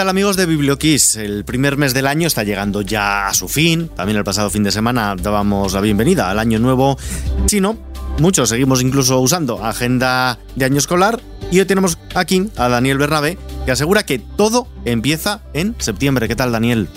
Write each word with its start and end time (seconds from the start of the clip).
tal 0.00 0.08
amigos 0.08 0.38
de 0.38 0.46
Biblioquiz? 0.46 1.16
El 1.16 1.44
primer 1.44 1.76
mes 1.76 1.92
del 1.92 2.06
año 2.06 2.26
está 2.26 2.42
llegando 2.42 2.80
ya 2.80 3.28
a 3.28 3.34
su 3.34 3.48
fin. 3.48 3.90
También 3.94 4.16
el 4.16 4.24
pasado 4.24 4.48
fin 4.48 4.62
de 4.62 4.72
semana 4.72 5.14
dábamos 5.14 5.74
la 5.74 5.82
bienvenida 5.82 6.30
al 6.30 6.38
año 6.38 6.58
nuevo 6.58 6.96
chino. 7.44 7.76
Muchos 8.18 8.48
seguimos 8.48 8.80
incluso 8.80 9.20
usando 9.20 9.62
agenda 9.62 10.38
de 10.56 10.64
año 10.64 10.78
escolar. 10.78 11.20
Y 11.50 11.58
hoy 11.58 11.66
tenemos 11.66 11.98
aquí 12.14 12.48
a 12.56 12.70
Daniel 12.70 12.96
Bernabé, 12.96 13.36
que 13.66 13.72
asegura 13.72 14.06
que 14.06 14.18
todo 14.18 14.68
empieza 14.86 15.42
en 15.52 15.74
septiembre. 15.78 16.28
¿Qué 16.28 16.36
tal, 16.36 16.50
Daniel? 16.50 16.88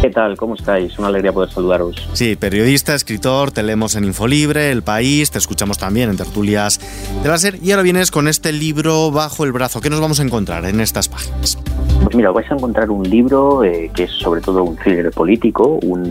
¿Qué 0.00 0.10
tal? 0.10 0.36
¿Cómo 0.36 0.54
estáis? 0.54 0.96
Una 1.00 1.08
alegría 1.08 1.32
poder 1.32 1.50
saludaros. 1.50 2.08
Sí, 2.12 2.36
periodista, 2.36 2.94
escritor, 2.94 3.50
te 3.50 3.64
leemos 3.64 3.96
en 3.96 4.04
Infolibre, 4.04 4.70
El 4.70 4.82
País, 4.82 5.32
te 5.32 5.38
escuchamos 5.38 5.76
también 5.76 6.08
en 6.08 6.16
tertulias 6.16 6.78
de 7.20 7.28
láser 7.28 7.58
y 7.60 7.72
ahora 7.72 7.82
vienes 7.82 8.12
con 8.12 8.28
este 8.28 8.52
libro 8.52 9.10
bajo 9.10 9.42
el 9.44 9.50
brazo. 9.50 9.80
¿Qué 9.80 9.90
nos 9.90 10.00
vamos 10.00 10.20
a 10.20 10.22
encontrar 10.22 10.64
en 10.66 10.80
estas 10.80 11.08
páginas? 11.08 11.58
Pues 12.04 12.14
mira, 12.14 12.30
vais 12.30 12.48
a 12.48 12.54
encontrar 12.54 12.90
un 12.90 13.10
libro 13.10 13.64
eh, 13.64 13.90
que 13.92 14.04
es 14.04 14.12
sobre 14.12 14.40
todo 14.40 14.62
un 14.62 14.76
thriller 14.76 15.10
político, 15.10 15.80
una 15.82 16.06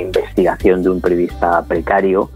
investigación 0.00 0.82
de 0.82 0.90
un 0.90 1.00
periodista 1.00 1.62
precario 1.62 2.32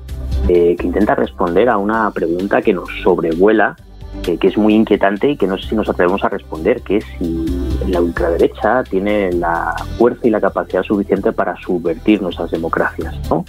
eh, 0.49 0.77
que 0.79 0.87
intenta 0.87 1.17
responder 1.17 1.69
a 1.69 1.79
una 1.79 2.13
pregunta 2.13 2.63
que 2.63 2.73
nos 2.73 2.89
sobrevuela 3.03 3.77
que, 4.23 4.39
es 4.41 4.57
muy 4.57 4.75
inquietante 4.75 5.31
y 5.31 5.37
que 5.37 5.47
no 5.47 5.59
sé 5.59 5.71
si 5.71 5.75
nos 5.75 5.89
atrevemos 5.89 6.23
a 6.25 6.29
responder, 6.29 6.83
que 6.83 6.99
es 6.99 7.05
si 7.19 7.47
la 7.89 8.01
ultraderecha 8.01 8.85
tiene 8.85 9.33
la 9.33 9.75
fuerza 9.99 10.27
y 10.27 10.31
la 10.31 10.41
capacidad 10.41 10.83
suficiente 10.83 11.33
para 11.33 11.57
subvertir 11.57 12.23
nuestras 12.23 12.51
democracias. 12.51 13.15
¿no? 13.31 13.45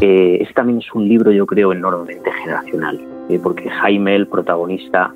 Eh, 0.00 0.38
este 0.40 0.54
también 0.54 0.78
es 0.78 0.92
un 0.94 1.08
libro, 1.08 1.32
yo 1.32 1.46
creo, 1.46 1.72
enormemente 1.72 2.30
generacional, 2.32 3.00
eh, 3.28 3.40
porque 3.42 3.68
Jaime, 3.68 4.14
el 4.14 4.26
protagonista, 4.26 5.12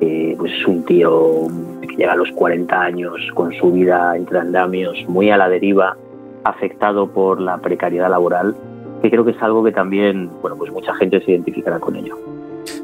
eh, 0.00 0.34
pues 0.36 0.52
es 0.52 0.66
un 0.66 0.84
tío 0.84 1.46
que 1.80 1.96
llega 1.96 2.12
a 2.12 2.16
los 2.16 2.30
40 2.32 2.80
años 2.80 3.14
con 3.34 3.52
su 3.52 3.70
vida 3.72 4.16
entre 4.16 4.40
andamios, 4.40 4.96
muy 5.08 5.30
a 5.30 5.36
la 5.36 5.48
deriva, 5.48 5.96
afectado 6.42 7.06
por 7.06 7.40
la 7.40 7.58
precariedad 7.58 8.10
laboral, 8.10 8.56
que 9.02 9.10
creo 9.10 9.24
que 9.24 9.30
es 9.30 9.42
algo 9.42 9.62
que 9.62 9.72
también, 9.72 10.30
bueno, 10.42 10.56
pues 10.56 10.72
mucha 10.72 10.94
gente 10.94 11.20
se 11.20 11.30
identificará 11.30 11.78
con 11.78 11.94
ello. 11.96 12.33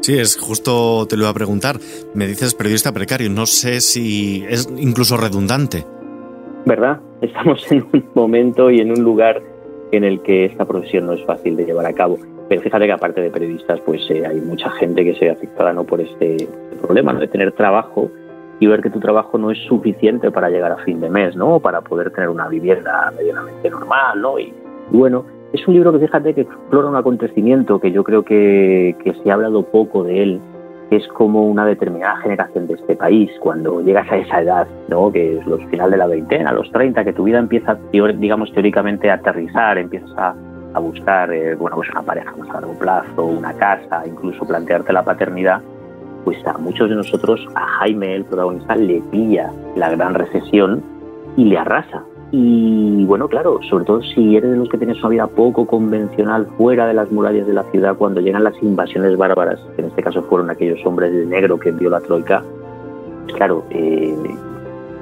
Sí, 0.00 0.18
es 0.18 0.36
justo 0.36 1.06
te 1.06 1.16
lo 1.16 1.22
iba 1.22 1.30
a 1.30 1.34
preguntar. 1.34 1.76
Me 2.14 2.26
dices 2.26 2.54
periodista 2.54 2.92
precario, 2.92 3.30
no 3.30 3.46
sé 3.46 3.80
si 3.80 4.44
es 4.48 4.68
incluso 4.76 5.16
redundante. 5.16 5.84
¿Verdad? 6.64 7.00
Estamos 7.20 7.70
en 7.70 7.86
un 7.92 8.04
momento 8.14 8.70
y 8.70 8.80
en 8.80 8.90
un 8.90 9.02
lugar 9.02 9.42
en 9.92 10.04
el 10.04 10.22
que 10.22 10.46
esta 10.46 10.64
profesión 10.64 11.06
no 11.06 11.12
es 11.14 11.24
fácil 11.24 11.56
de 11.56 11.64
llevar 11.64 11.86
a 11.86 11.92
cabo. 11.92 12.18
Pero 12.48 12.62
fíjate 12.62 12.86
que 12.86 12.92
aparte 12.92 13.20
de 13.20 13.30
periodistas, 13.30 13.80
pues 13.80 14.02
eh, 14.10 14.26
hay 14.26 14.40
mucha 14.40 14.70
gente 14.70 15.04
que 15.04 15.14
se 15.14 15.26
ve 15.26 15.30
afectada 15.30 15.72
no 15.72 15.84
por 15.84 16.00
este, 16.00 16.48
problema, 16.82 17.12
¿no? 17.12 17.20
de 17.20 17.28
tener 17.28 17.52
trabajo 17.52 18.10
y 18.58 18.66
ver 18.66 18.82
que 18.82 18.90
tu 18.90 19.00
trabajo 19.00 19.38
no 19.38 19.50
es 19.50 19.58
suficiente 19.66 20.30
para 20.30 20.50
llegar 20.50 20.72
a 20.72 20.78
fin 20.78 21.00
de 21.00 21.08
mes, 21.08 21.34
¿no? 21.34 21.60
Para 21.60 21.80
poder 21.80 22.10
tener 22.10 22.28
una 22.28 22.48
vivienda 22.48 23.12
medianamente 23.16 23.70
normal, 23.70 24.20
¿no? 24.20 24.38
y 24.38 24.52
bueno, 24.90 25.24
es 25.52 25.66
un 25.66 25.74
libro 25.74 25.92
que 25.92 25.98
fíjate 25.98 26.34
que 26.34 26.42
explora 26.42 26.88
un 26.88 26.96
acontecimiento 26.96 27.80
que 27.80 27.90
yo 27.90 28.04
creo 28.04 28.24
que, 28.24 28.94
se 29.22 29.30
ha 29.30 29.34
hablado 29.34 29.64
poco 29.64 30.04
de 30.04 30.22
él, 30.22 30.40
que 30.88 30.96
es 30.96 31.08
como 31.08 31.44
una 31.44 31.66
determinada 31.66 32.16
generación 32.18 32.68
de 32.68 32.74
este 32.74 32.94
país, 32.96 33.30
cuando 33.40 33.80
llegas 33.80 34.10
a 34.10 34.16
esa 34.16 34.42
edad, 34.42 34.68
¿no? 34.88 35.10
que 35.10 35.38
es 35.38 35.46
los 35.46 35.62
final 35.66 35.90
de 35.90 35.96
la 35.96 36.06
veintena, 36.06 36.52
los 36.52 36.70
30, 36.70 37.04
que 37.04 37.12
tu 37.12 37.24
vida 37.24 37.38
empieza, 37.38 37.78
digamos, 37.92 38.52
teóricamente 38.52 39.10
a 39.10 39.14
aterrizar, 39.14 39.78
empiezas 39.78 40.12
a, 40.16 40.34
buscar 40.80 41.32
eh, 41.32 41.56
bueno, 41.56 41.76
pues 41.76 41.90
una 41.90 42.02
pareja 42.02 42.32
más 42.36 42.48
a 42.50 42.52
largo 42.54 42.78
plazo, 42.78 43.24
una 43.24 43.52
casa, 43.54 44.04
incluso 44.06 44.46
plantearte 44.46 44.92
la 44.92 45.02
paternidad, 45.02 45.60
pues 46.24 46.38
a 46.46 46.56
muchos 46.58 46.88
de 46.88 46.94
nosotros, 46.94 47.44
a 47.56 47.66
Jaime, 47.66 48.14
el 48.14 48.24
protagonista, 48.24 48.76
le 48.76 49.00
pilla 49.10 49.50
la 49.74 49.90
gran 49.90 50.14
recesión 50.14 50.80
y 51.36 51.46
le 51.46 51.58
arrasa. 51.58 52.04
Y 52.32 53.04
bueno, 53.06 53.28
claro, 53.28 53.58
sobre 53.68 53.84
todo 53.84 54.02
si 54.02 54.36
eres 54.36 54.52
de 54.52 54.56
los 54.56 54.68
que 54.68 54.78
tienes 54.78 55.00
una 55.00 55.08
vida 55.08 55.26
poco 55.26 55.66
convencional 55.66 56.46
fuera 56.56 56.86
de 56.86 56.94
las 56.94 57.10
murallas 57.10 57.46
de 57.46 57.54
la 57.54 57.64
ciudad, 57.64 57.96
cuando 57.96 58.20
llegan 58.20 58.44
las 58.44 58.60
invasiones 58.62 59.16
bárbaras, 59.16 59.58
en 59.76 59.86
este 59.86 60.02
caso 60.02 60.22
fueron 60.22 60.48
aquellos 60.48 60.78
hombres 60.86 61.12
de 61.12 61.26
negro 61.26 61.58
que 61.58 61.70
envió 61.70 61.90
la 61.90 62.00
Troika, 62.00 62.44
claro, 63.34 63.64
eh, 63.70 64.14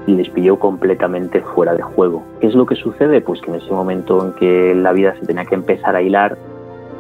les 0.07 0.29
pilló 0.31 0.59
completamente 0.59 1.43
fuera 1.55 1.75
de 1.75 1.83
juego. 1.83 2.23
¿Qué 2.41 2.47
es 2.47 2.55
lo 2.55 2.65
que 2.65 2.77
sucede? 2.77 3.21
Pues 3.21 3.43
que 3.43 3.51
en 3.51 3.57
ese 3.57 3.71
momento 3.73 4.25
en 4.25 4.33
que 4.33 4.75
la 4.75 4.93
vida 4.93 5.15
se 5.21 5.27
tenía 5.27 5.45
que 5.45 5.55
empezar 5.55 5.95
a 5.95 6.01
hilar, 6.01 6.39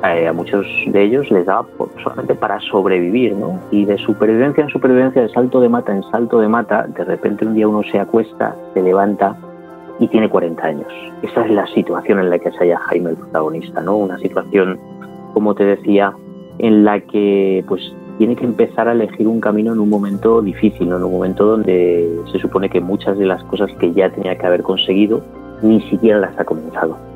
eh, 0.04 0.28
a 0.28 0.32
muchos 0.34 0.66
de 0.86 1.02
ellos 1.02 1.30
les 1.30 1.46
daba 1.46 1.66
solamente 2.02 2.34
para 2.34 2.60
sobrevivir, 2.60 3.34
¿no? 3.34 3.58
Y 3.70 3.86
de 3.86 3.96
supervivencia 3.96 4.62
en 4.62 4.70
supervivencia, 4.70 5.22
de 5.22 5.28
salto 5.30 5.58
de 5.60 5.70
mata 5.70 5.92
en 5.92 6.02
salto 6.04 6.38
de 6.38 6.48
mata, 6.48 6.86
de 6.86 7.04
repente 7.04 7.46
un 7.46 7.54
día 7.54 7.66
uno 7.66 7.82
se 7.82 7.98
acuesta, 7.98 8.54
se 8.74 8.82
levanta 8.82 9.36
y 9.98 10.08
tiene 10.08 10.28
40 10.28 10.66
años. 10.66 10.92
Esa 11.22 11.44
es 11.44 11.50
la 11.50 11.66
situación 11.68 12.18
en 12.18 12.30
la 12.30 12.38
que 12.38 12.50
se 12.52 12.58
halla 12.58 12.78
Jaime, 12.78 13.10
el 13.10 13.16
protagonista, 13.16 13.80
¿no? 13.80 13.96
Una 13.96 14.18
situación, 14.18 14.78
como 15.34 15.54
te 15.54 15.64
decía, 15.64 16.12
en 16.58 16.84
la 16.84 17.00
que 17.00 17.64
pues 17.68 17.92
tiene 18.18 18.34
que 18.34 18.44
empezar 18.44 18.88
a 18.88 18.92
elegir 18.92 19.28
un 19.28 19.40
camino 19.40 19.72
en 19.72 19.78
un 19.78 19.88
momento 19.88 20.42
difícil, 20.42 20.88
en 20.88 20.94
un 21.04 21.12
momento 21.12 21.46
donde 21.46 22.20
se 22.32 22.38
supone 22.38 22.68
que 22.68 22.80
muchas 22.80 23.16
de 23.16 23.26
las 23.26 23.42
cosas 23.44 23.70
que 23.78 23.92
ya 23.92 24.10
tenía 24.10 24.36
que 24.36 24.46
haber 24.46 24.62
conseguido 24.62 25.22
ni 25.62 25.80
siquiera 25.82 26.18
las 26.18 26.38
ha 26.38 26.44
comenzado. 26.44 27.07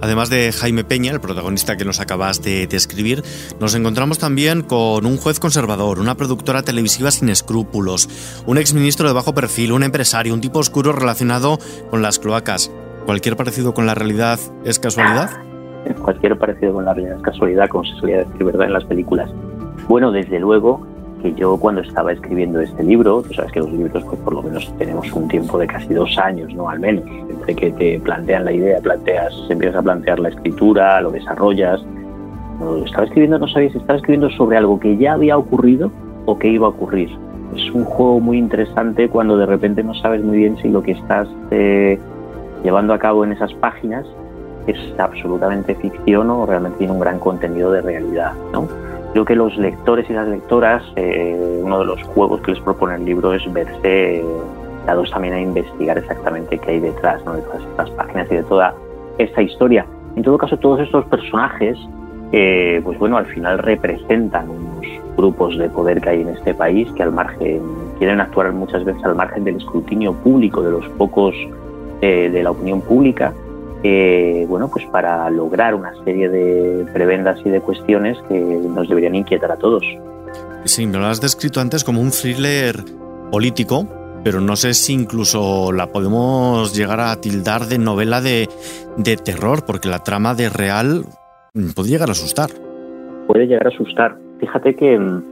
Además 0.00 0.30
de 0.30 0.52
Jaime 0.52 0.84
Peña, 0.84 1.12
el 1.12 1.20
protagonista 1.20 1.76
que 1.76 1.84
nos 1.84 2.00
acabas 2.00 2.42
de 2.42 2.66
describir, 2.66 3.22
nos 3.60 3.74
encontramos 3.74 4.18
también 4.18 4.62
con 4.62 5.06
un 5.06 5.16
juez 5.16 5.40
conservador, 5.40 5.98
una 5.98 6.16
productora 6.16 6.62
televisiva 6.62 7.10
sin 7.10 7.28
escrúpulos, 7.28 8.08
un 8.46 8.58
exministro 8.58 9.08
de 9.08 9.14
bajo 9.14 9.34
perfil, 9.34 9.72
un 9.72 9.82
empresario, 9.82 10.34
un 10.34 10.40
tipo 10.40 10.60
oscuro 10.60 10.92
relacionado 10.92 11.58
con 11.90 12.02
las 12.02 12.18
cloacas. 12.18 12.70
¿Cualquier 13.06 13.36
parecido 13.36 13.74
con 13.74 13.86
la 13.86 13.94
realidad 13.94 14.38
es 14.64 14.78
casualidad? 14.78 15.30
Cualquier 16.02 16.38
parecido 16.38 16.74
con 16.74 16.84
la 16.84 16.94
realidad 16.94 17.16
es 17.16 17.22
casualidad, 17.22 17.68
como 17.68 17.84
se 17.84 17.94
solía 17.98 18.18
decir, 18.18 18.44
¿verdad?, 18.44 18.66
en 18.66 18.72
las 18.74 18.84
películas. 18.84 19.30
Bueno, 19.88 20.12
desde 20.12 20.38
luego, 20.38 20.86
que 21.22 21.34
yo 21.34 21.56
cuando 21.56 21.80
estaba 21.80 22.12
escribiendo 22.12 22.60
este 22.60 22.82
libro, 22.82 23.22
tú 23.22 23.34
sabes 23.34 23.52
que 23.52 23.60
los 23.60 23.72
libros 23.72 24.04
pues 24.04 24.20
por 24.20 24.34
lo 24.34 24.42
menos 24.42 24.72
tenemos 24.78 25.10
un 25.12 25.28
tiempo 25.28 25.58
de 25.58 25.66
casi 25.66 25.92
dos 25.94 26.16
años, 26.18 26.52
¿no? 26.54 26.68
Al 26.68 26.80
menos, 26.80 27.04
entre 27.28 27.54
que 27.54 27.70
te 27.72 28.00
plantean 28.00 28.44
la 28.44 28.52
idea, 28.52 28.80
planteas, 28.80 29.32
empiezas 29.48 29.78
a 29.78 29.82
plantear 29.82 30.18
la 30.18 30.28
escritura, 30.30 31.00
lo 31.00 31.10
desarrollas. 31.10 31.80
Cuando 32.58 32.84
estaba 32.84 33.04
escribiendo 33.04 33.38
no 33.38 33.48
sabía 33.48 33.70
si 33.70 33.78
estaba 33.78 33.96
escribiendo 33.96 34.30
sobre 34.30 34.56
algo 34.56 34.78
que 34.80 34.96
ya 34.96 35.14
había 35.14 35.36
ocurrido 35.36 35.90
o 36.26 36.38
que 36.38 36.48
iba 36.48 36.66
a 36.66 36.70
ocurrir. 36.70 37.10
Es 37.54 37.70
un 37.72 37.84
juego 37.84 38.20
muy 38.20 38.38
interesante 38.38 39.08
cuando 39.08 39.36
de 39.36 39.46
repente 39.46 39.82
no 39.82 39.94
sabes 39.94 40.22
muy 40.22 40.36
bien 40.36 40.56
si 40.58 40.68
lo 40.68 40.82
que 40.82 40.92
estás 40.92 41.28
eh, 41.50 41.98
llevando 42.62 42.92
a 42.92 42.98
cabo 42.98 43.24
en 43.24 43.32
esas 43.32 43.52
páginas 43.54 44.06
es 44.66 44.78
absolutamente 44.98 45.74
ficción 45.74 46.30
o 46.30 46.44
realmente 46.44 46.78
tiene 46.78 46.92
un 46.92 47.00
gran 47.00 47.18
contenido 47.18 47.72
de 47.72 47.80
realidad, 47.80 48.32
¿no? 48.52 48.68
Creo 49.12 49.24
que 49.24 49.34
los 49.34 49.56
lectores 49.56 50.08
y 50.10 50.12
las 50.12 50.28
lectoras, 50.28 50.82
eh, 50.96 51.60
uno 51.62 51.80
de 51.80 51.84
los 51.86 52.02
juegos 52.02 52.40
que 52.42 52.52
les 52.52 52.60
propone 52.60 52.96
el 52.96 53.04
libro 53.04 53.32
es 53.32 53.52
verse 53.52 54.22
dados 54.86 55.10
también 55.10 55.34
a 55.34 55.40
investigar 55.40 55.98
exactamente 55.98 56.58
qué 56.58 56.70
hay 56.72 56.80
detrás 56.80 57.18
de 57.18 57.42
todas 57.42 57.62
estas 57.62 57.90
páginas 57.90 58.26
y 58.30 58.36
de 58.36 58.42
toda 58.44 58.74
esta 59.18 59.42
historia. 59.42 59.86
En 60.16 60.22
todo 60.22 60.38
caso, 60.38 60.56
todos 60.56 60.80
estos 60.80 61.04
personajes, 61.06 61.78
eh, 62.32 62.80
pues 62.82 62.98
bueno, 62.98 63.18
al 63.18 63.26
final 63.26 63.58
representan 63.58 64.48
unos 64.48 64.86
grupos 65.16 65.58
de 65.58 65.68
poder 65.68 66.00
que 66.00 66.08
hay 66.08 66.20
en 66.22 66.28
este 66.28 66.54
país 66.54 66.90
que 66.92 67.02
al 67.02 67.12
margen, 67.12 67.60
quieren 67.98 68.20
actuar 68.20 68.52
muchas 68.52 68.84
veces 68.84 69.04
al 69.04 69.14
margen 69.14 69.44
del 69.44 69.56
escrutinio 69.56 70.12
público 70.14 70.62
de 70.62 70.70
los 70.70 70.88
pocos 70.90 71.34
eh, 72.00 72.30
de 72.30 72.42
la 72.42 72.52
opinión 72.52 72.80
pública 72.80 73.34
eh, 73.84 74.44
bueno, 74.48 74.68
pues 74.68 74.84
para 74.86 75.30
lograr 75.30 75.74
una 75.74 75.92
serie 76.04 76.28
de 76.28 76.86
prebendas 76.92 77.38
y 77.44 77.50
de 77.50 77.60
cuestiones 77.60 78.18
que 78.28 78.38
nos 78.38 78.88
deberían 78.88 79.14
inquietar 79.14 79.52
a 79.52 79.56
todos. 79.56 79.84
Sí, 80.64 80.86
me 80.86 80.98
lo 80.98 81.06
has 81.06 81.20
descrito 81.20 81.60
antes 81.60 81.84
como 81.84 82.00
un 82.00 82.10
thriller 82.10 82.76
político, 83.30 83.86
pero 84.24 84.40
no 84.40 84.56
sé 84.56 84.74
si 84.74 84.92
incluso 84.92 85.72
la 85.72 85.86
podemos 85.86 86.74
llegar 86.76 87.00
a 87.00 87.20
tildar 87.20 87.66
de 87.66 87.78
novela 87.78 88.20
de, 88.20 88.48
terror, 89.24 89.64
porque 89.64 89.88
la 89.88 90.00
trama 90.00 90.34
de 90.34 90.48
real 90.48 91.04
puede 91.76 91.88
llegar 91.88 92.08
a 92.08 92.12
asustar. 92.12 92.50
Puede 93.28 93.46
llegar 93.46 93.66
a 93.66 93.70
asustar. 93.70 94.16
Fíjate 94.40 94.74
que, 94.74 94.98
mm, 94.98 95.22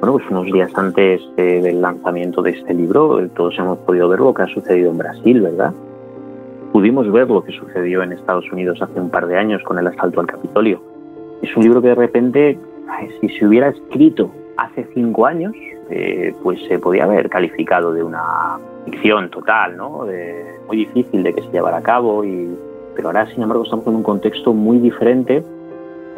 bueno, 0.00 0.12
pues 0.14 0.24
unos 0.30 0.46
días 0.46 0.70
antes 0.74 1.20
del 1.36 1.82
lanzamiento 1.82 2.40
de 2.40 2.52
este 2.52 2.72
libro, 2.72 3.28
todos 3.36 3.54
hemos 3.58 3.78
podido 3.78 4.08
ver 4.08 4.20
lo 4.20 4.32
que 4.32 4.42
ha 4.42 4.48
sucedido 4.48 4.90
en 4.90 4.98
Brasil, 4.98 5.42
¿verdad? 5.42 5.74
Pudimos 6.76 7.10
ver 7.10 7.26
lo 7.26 7.42
que 7.42 7.52
sucedió 7.52 8.02
en 8.02 8.12
Estados 8.12 8.52
Unidos 8.52 8.82
hace 8.82 9.00
un 9.00 9.08
par 9.08 9.26
de 9.26 9.38
años 9.38 9.62
con 9.62 9.78
el 9.78 9.86
asalto 9.86 10.20
al 10.20 10.26
Capitolio. 10.26 10.78
Es 11.40 11.56
un 11.56 11.62
libro 11.62 11.80
que 11.80 11.88
de 11.88 11.94
repente, 11.94 12.58
si 13.18 13.30
se 13.30 13.46
hubiera 13.46 13.70
escrito 13.70 14.30
hace 14.58 14.86
cinco 14.92 15.24
años, 15.24 15.54
eh, 15.88 16.34
pues 16.42 16.60
se 16.68 16.78
podía 16.78 17.04
haber 17.04 17.30
calificado 17.30 17.94
de 17.94 18.02
una 18.02 18.58
ficción 18.84 19.30
total, 19.30 19.78
¿no? 19.78 20.04
muy 20.66 20.76
difícil 20.76 21.22
de 21.22 21.32
que 21.32 21.40
se 21.44 21.48
llevara 21.48 21.78
a 21.78 21.82
cabo. 21.82 22.22
Y, 22.26 22.54
pero 22.94 23.08
ahora, 23.08 23.26
sin 23.32 23.42
embargo, 23.42 23.64
estamos 23.64 23.86
en 23.86 23.94
un 23.94 24.02
contexto 24.02 24.52
muy 24.52 24.78
diferente 24.78 25.42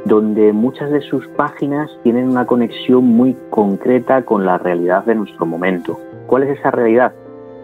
donde 0.06 0.52
muchas 0.52 0.90
de 0.90 1.02
sus 1.02 1.25
páginas 1.37 1.88
tienen 2.02 2.28
una 2.28 2.46
conexión 2.46 3.05
muy 3.05 3.37
concreta 3.50 4.22
con 4.22 4.44
la 4.44 4.58
realidad 4.58 5.05
de 5.05 5.14
nuestro 5.14 5.46
momento. 5.46 6.00
¿Cuál 6.26 6.43
es 6.43 6.58
esa 6.58 6.72
realidad? 6.72 7.12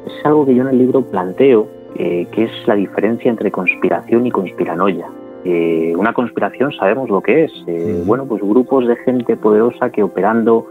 es 0.06 0.25
algo 0.25 0.44
que 0.44 0.55
yo 0.55 0.62
en 0.62 0.69
el 0.69 0.79
libro 0.79 1.02
planteo, 1.02 1.67
eh, 1.96 2.26
que 2.32 2.44
es 2.44 2.50
la 2.67 2.75
diferencia 2.75 3.31
entre 3.31 3.52
conspiración 3.52 4.26
y 4.26 4.31
conspiranoia. 4.31 5.06
Eh, 5.44 5.94
una 5.96 6.12
conspiración 6.12 6.73
sabemos 6.73 7.08
lo 7.08 7.20
que 7.20 7.44
es. 7.44 7.52
Eh, 7.69 8.02
bueno, 8.05 8.26
pues 8.26 8.43
grupos 8.43 8.88
de 8.88 8.96
gente 8.96 9.37
poderosa 9.37 9.91
que 9.91 10.02
operando 10.02 10.67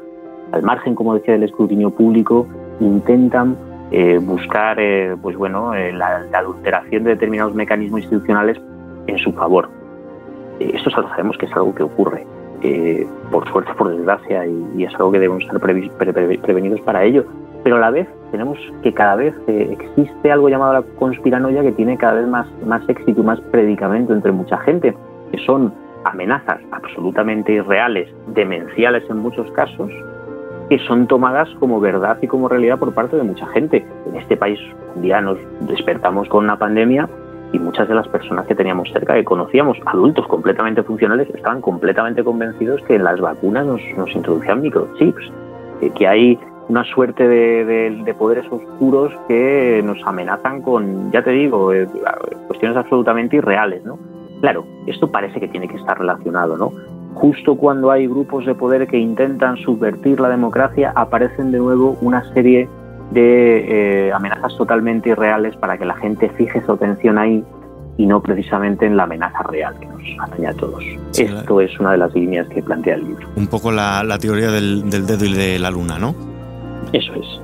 al 0.51 0.63
margen, 0.63 0.95
como 0.95 1.13
decía, 1.13 1.33
del 1.33 1.43
escrutinio 1.43 1.91
público, 1.91 2.47
intentan 2.79 3.55
buscar, 4.21 4.79
pues 5.21 5.37
bueno, 5.37 5.71
la, 5.75 6.25
adulteración 6.33 7.03
de 7.03 7.11
determinados 7.11 7.53
mecanismos 7.53 8.01
institucionales 8.01 8.59
en 9.05 9.19
su 9.19 9.31
favor. 9.33 9.69
esto 10.59 10.89
sabemos 10.89 11.37
que 11.37 11.45
es 11.45 11.53
algo 11.53 11.75
que 11.75 11.83
ocurre. 11.83 12.25
por 13.31 13.47
suerte, 13.51 13.71
por 13.75 13.95
desgracia, 13.95 14.47
y, 14.47 14.83
es 14.83 14.95
algo 14.95 15.11
que 15.11 15.19
debemos 15.19 15.43
estar 15.43 15.59
prevenidos 15.59 16.81
para 16.81 17.03
ello 17.03 17.23
pero 17.63 17.77
a 17.77 17.79
la 17.79 17.91
vez 17.91 18.07
tenemos 18.31 18.57
que 18.81 18.93
cada 18.93 19.15
vez 19.15 19.33
eh, 19.47 19.77
existe 19.79 20.31
algo 20.31 20.49
llamado 20.49 20.73
la 20.73 20.81
conspiranoia 20.99 21.61
que 21.61 21.71
tiene 21.71 21.97
cada 21.97 22.13
vez 22.13 22.27
más, 22.27 22.47
más 22.65 22.87
éxito 22.89 23.21
y 23.21 23.23
más 23.23 23.39
predicamento 23.51 24.13
entre 24.13 24.31
mucha 24.31 24.57
gente, 24.59 24.95
que 25.31 25.37
son 25.45 25.73
amenazas 26.03 26.59
absolutamente 26.71 27.53
irreales, 27.53 28.09
demenciales 28.27 29.03
en 29.09 29.17
muchos 29.19 29.49
casos, 29.51 29.91
que 30.69 30.79
son 30.79 31.07
tomadas 31.07 31.49
como 31.59 31.79
verdad 31.79 32.17
y 32.21 32.27
como 32.27 32.49
realidad 32.49 32.79
por 32.79 32.93
parte 32.93 33.15
de 33.15 33.23
mucha 33.23 33.47
gente. 33.47 33.85
En 34.07 34.15
este 34.15 34.35
país 34.35 34.59
un 34.95 35.01
día 35.01 35.21
nos 35.21 35.37
despertamos 35.61 36.27
con 36.27 36.43
una 36.43 36.57
pandemia 36.57 37.07
y 37.53 37.59
muchas 37.59 37.87
de 37.87 37.95
las 37.95 38.07
personas 38.07 38.47
que 38.47 38.55
teníamos 38.55 38.91
cerca, 38.91 39.13
que 39.13 39.23
conocíamos, 39.23 39.77
adultos 39.85 40.27
completamente 40.27 40.81
funcionales, 40.81 41.29
estaban 41.35 41.61
completamente 41.61 42.23
convencidos 42.23 42.81
que 42.83 42.95
en 42.95 43.03
las 43.03 43.21
vacunas 43.21 43.65
nos, 43.65 43.81
nos 43.95 44.09
introducían 44.15 44.61
microchips, 44.61 45.31
que 45.95 46.07
hay 46.07 46.39
una 46.69 46.83
suerte 46.83 47.27
de, 47.27 48.15
poderes 48.17 48.45
oscuros 48.51 49.11
que 49.27 49.81
nos 49.83 49.97
amenazan 50.05 50.61
con, 50.61 51.11
ya 51.11 51.23
te 51.23 51.31
digo, 51.31 51.73
eh, 51.73 51.87
cuestiones 52.47 52.77
absolutamente 52.77 53.37
irreales, 53.37 53.83
¿no? 53.83 53.97
Claro, 54.41 54.65
esto 54.87 55.11
parece 55.11 55.39
que 55.39 55.47
tiene 55.47 55.67
que 55.67 55.77
estar 55.77 55.97
relacionado, 55.97 56.57
¿no? 56.57 56.71
Justo 57.15 57.55
cuando 57.55 57.91
hay 57.91 58.07
grupos 58.07 58.45
de 58.45 58.55
poder 58.55 58.87
que 58.87 58.97
intentan 58.97 59.57
subvertir 59.57 60.19
la 60.19 60.29
democracia, 60.29 60.91
aparecen 60.95 61.51
de 61.51 61.59
nuevo 61.59 61.97
una 62.01 62.23
serie 62.33 62.67
de 63.11 64.07
eh, 64.07 64.11
amenazas 64.13 64.55
totalmente 64.57 65.09
irreales 65.09 65.55
para 65.57 65.77
que 65.77 65.85
la 65.85 65.95
gente 65.95 66.29
fije 66.29 66.63
su 66.65 66.71
atención 66.71 67.17
ahí 67.17 67.43
y 67.97 68.07
no 68.07 68.21
precisamente 68.21 68.87
en 68.87 68.97
la 68.97 69.03
amenaza 69.03 69.43
real 69.43 69.75
que 69.79 69.85
nos 69.85 70.01
atañe 70.19 70.47
a 70.47 70.53
todos. 70.53 70.83
Esto 71.15 71.61
es 71.61 71.79
una 71.79 71.91
de 71.91 71.97
las 71.99 72.13
líneas 72.15 72.47
que 72.49 72.63
plantea 72.63 72.95
el 72.95 73.05
libro. 73.05 73.27
Un 73.35 73.47
poco 73.47 73.71
la, 73.71 74.17
teoría 74.19 74.49
del, 74.49 74.89
del 74.89 75.05
dedo 75.05 75.25
y 75.25 75.33
de 75.33 75.59
la 75.59 75.69
luna, 75.69 75.99
¿no? 75.99 76.32
Eso 76.91 77.13
es. 77.13 77.41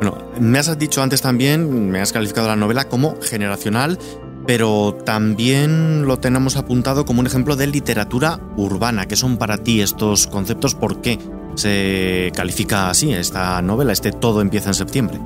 Bueno, 0.00 0.18
me 0.40 0.58
has 0.58 0.78
dicho 0.78 1.02
antes 1.02 1.22
también, 1.22 1.90
me 1.90 2.00
has 2.00 2.12
calificado 2.12 2.48
la 2.48 2.56
novela 2.56 2.84
como 2.84 3.14
generacional, 3.22 3.98
pero 4.46 4.94
también 4.94 6.06
lo 6.06 6.18
tenemos 6.18 6.56
apuntado 6.56 7.04
como 7.04 7.20
un 7.20 7.26
ejemplo 7.26 7.56
de 7.56 7.66
literatura 7.66 8.38
urbana. 8.56 9.06
¿Qué 9.06 9.16
son 9.16 9.38
para 9.38 9.58
ti 9.58 9.80
estos 9.80 10.26
conceptos? 10.26 10.74
¿Por 10.74 11.00
qué 11.00 11.18
se 11.54 12.32
califica 12.34 12.90
así 12.90 13.12
esta 13.12 13.62
novela, 13.62 13.92
este 13.92 14.12
Todo 14.12 14.40
empieza 14.40 14.70
en 14.70 14.74
septiembre? 14.74 15.18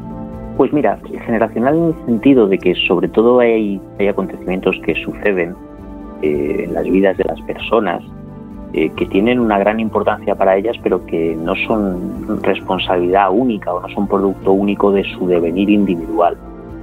Pues 0.56 0.72
mira, 0.72 0.98
generacional 1.24 1.76
en 1.76 1.84
el 1.84 2.06
sentido 2.06 2.46
de 2.46 2.58
que 2.58 2.74
sobre 2.86 3.08
todo 3.08 3.40
hay, 3.40 3.80
hay 3.98 4.08
acontecimientos 4.08 4.76
que 4.84 4.94
suceden 5.04 5.54
eh, 6.22 6.64
en 6.64 6.74
las 6.74 6.84
vidas 6.84 7.16
de 7.16 7.24
las 7.24 7.40
personas 7.42 8.02
eh, 8.74 8.90
que 8.90 9.06
tienen 9.06 9.40
una 9.40 9.58
gran 9.58 9.80
importancia 9.80 10.34
para 10.34 10.56
ellas, 10.56 10.76
pero 10.82 11.06
que 11.06 11.34
no 11.34 11.54
son 11.66 12.42
responsabilidad 12.42 13.30
única 13.32 13.72
o 13.72 13.80
no 13.80 13.88
son 13.88 14.06
producto 14.06 14.52
único 14.52 14.92
de 14.92 15.04
su 15.04 15.26
devenir 15.26 15.70
individual, 15.70 16.36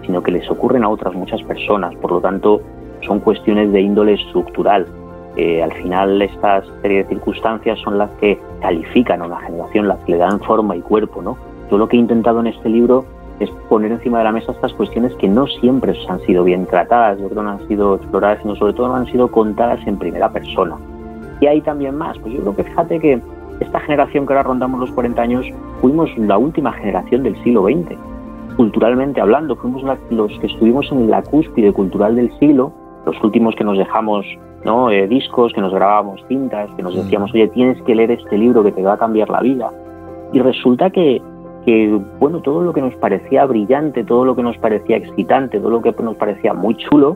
sino 0.04 0.24
que 0.24 0.32
les 0.32 0.50
ocurren 0.50 0.84
a 0.84 0.90
otras 0.90 1.14
muchas 1.14 1.44
personas. 1.44 1.94
Por 1.98 2.12
lo 2.12 2.22
tanto, 2.22 2.62
son 3.06 3.20
cuestiones 3.20 3.72
de 3.72 3.82
índole 3.82 4.14
estructural. 4.14 4.88
Eh, 5.38 5.62
al 5.62 5.74
final, 5.74 6.22
estas 6.24 6.66
serie 6.82 7.04
de 7.04 7.10
circunstancias 7.10 7.78
son 7.84 8.00
las 8.00 8.10
que 8.20 8.40
califican 8.62 9.22
a 9.22 9.28
una 9.28 9.40
generación, 9.42 9.88
las 9.88 10.00
que 10.06 10.14
le 10.14 10.18
dan 10.18 10.40
forma 10.40 10.76
y 10.76 10.82
cuerpo. 10.82 11.22
¿no? 11.22 11.38
Yo 11.70 11.78
lo 11.78 11.88
que 11.88 11.98
he 11.98 12.00
intentado 12.00 12.40
en 12.40 12.48
este 12.48 12.68
libro 12.68 13.06
es 13.40 13.50
poner 13.70 13.92
encima 13.92 14.20
de 14.20 14.24
la 14.24 14.32
mesa 14.32 14.54
estas 14.54 14.74
cuestiones 14.74 15.14
que 15.16 15.28
no 15.28 15.46
siempre 15.46 15.94
han 16.10 16.20
sido 16.22 16.44
bien 16.44 16.66
tratadas, 16.66 17.20
no 17.20 17.42
han 17.42 17.68
sido 17.68 17.96
exploradas, 17.96 18.40
sino 18.42 18.56
sobre 18.56 18.74
todo 18.74 18.88
no 18.88 18.96
han 18.96 19.06
sido 19.08 19.30
contadas 19.30 19.86
en 19.86 20.00
primera 20.00 20.30
persona. 20.30 20.78
Y 21.40 21.48
hay 21.48 21.62
también 21.62 21.98
más. 21.98 22.18
Pues 22.20 22.34
yo 22.34 22.42
creo 22.42 22.56
que 22.56 22.64
fíjate 22.64 23.00
que 23.00 23.22
esta 23.60 23.80
generación 23.82 24.26
que 24.26 24.34
ahora 24.34 24.44
rondamos 24.44 24.80
los 24.80 24.92
40 24.92 25.22
años, 25.22 25.46
fuimos 25.82 26.10
la 26.18 26.38
última 26.38 26.74
generación 26.74 27.24
del 27.24 27.42
siglo 27.44 27.64
XX. 27.64 27.98
Culturalmente 28.58 29.22
hablando, 29.22 29.56
fuimos 29.56 29.84
los 30.10 30.40
que 30.40 30.48
estuvimos 30.48 30.92
en 30.92 31.10
la 31.10 31.22
cúspide 31.22 31.74
cultural 31.74 32.16
del 32.16 32.32
siglo, 32.40 32.72
los 33.06 33.22
últimos 33.24 33.56
que 33.56 33.64
nos 33.64 33.78
dejamos 33.78 34.26
¿no? 34.66 34.90
Eh, 34.90 35.08
discos, 35.08 35.54
que 35.54 35.62
nos 35.62 35.74
grabábamos 35.74 36.20
cintas, 36.28 36.70
que 36.76 36.84
nos 36.84 36.96
mm. 36.96 37.02
decíamos, 37.02 37.32
oye, 37.34 37.48
tienes 37.50 37.82
que 37.84 37.96
leer 37.96 38.12
este 38.12 38.38
libro 38.38 38.64
que 38.64 38.72
te 38.72 38.82
va 38.82 38.94
a 38.94 38.98
cambiar 38.98 39.30
la 39.30 39.42
vida. 39.42 39.72
Y 40.34 40.40
resulta 40.40 40.90
que, 40.90 41.22
que, 41.66 42.02
bueno, 42.20 42.42
todo 42.42 42.62
lo 42.62 42.74
que 42.74 42.82
nos 42.82 42.96
parecía 42.96 43.46
brillante, 43.46 44.04
todo 44.04 44.26
lo 44.26 44.36
que 44.36 44.42
nos 44.42 44.58
parecía 44.58 44.98
excitante, 44.98 45.60
todo 45.60 45.70
lo 45.70 45.82
que 45.82 45.94
nos 46.02 46.16
parecía 46.16 46.54
muy 46.54 46.76
chulo, 46.76 47.16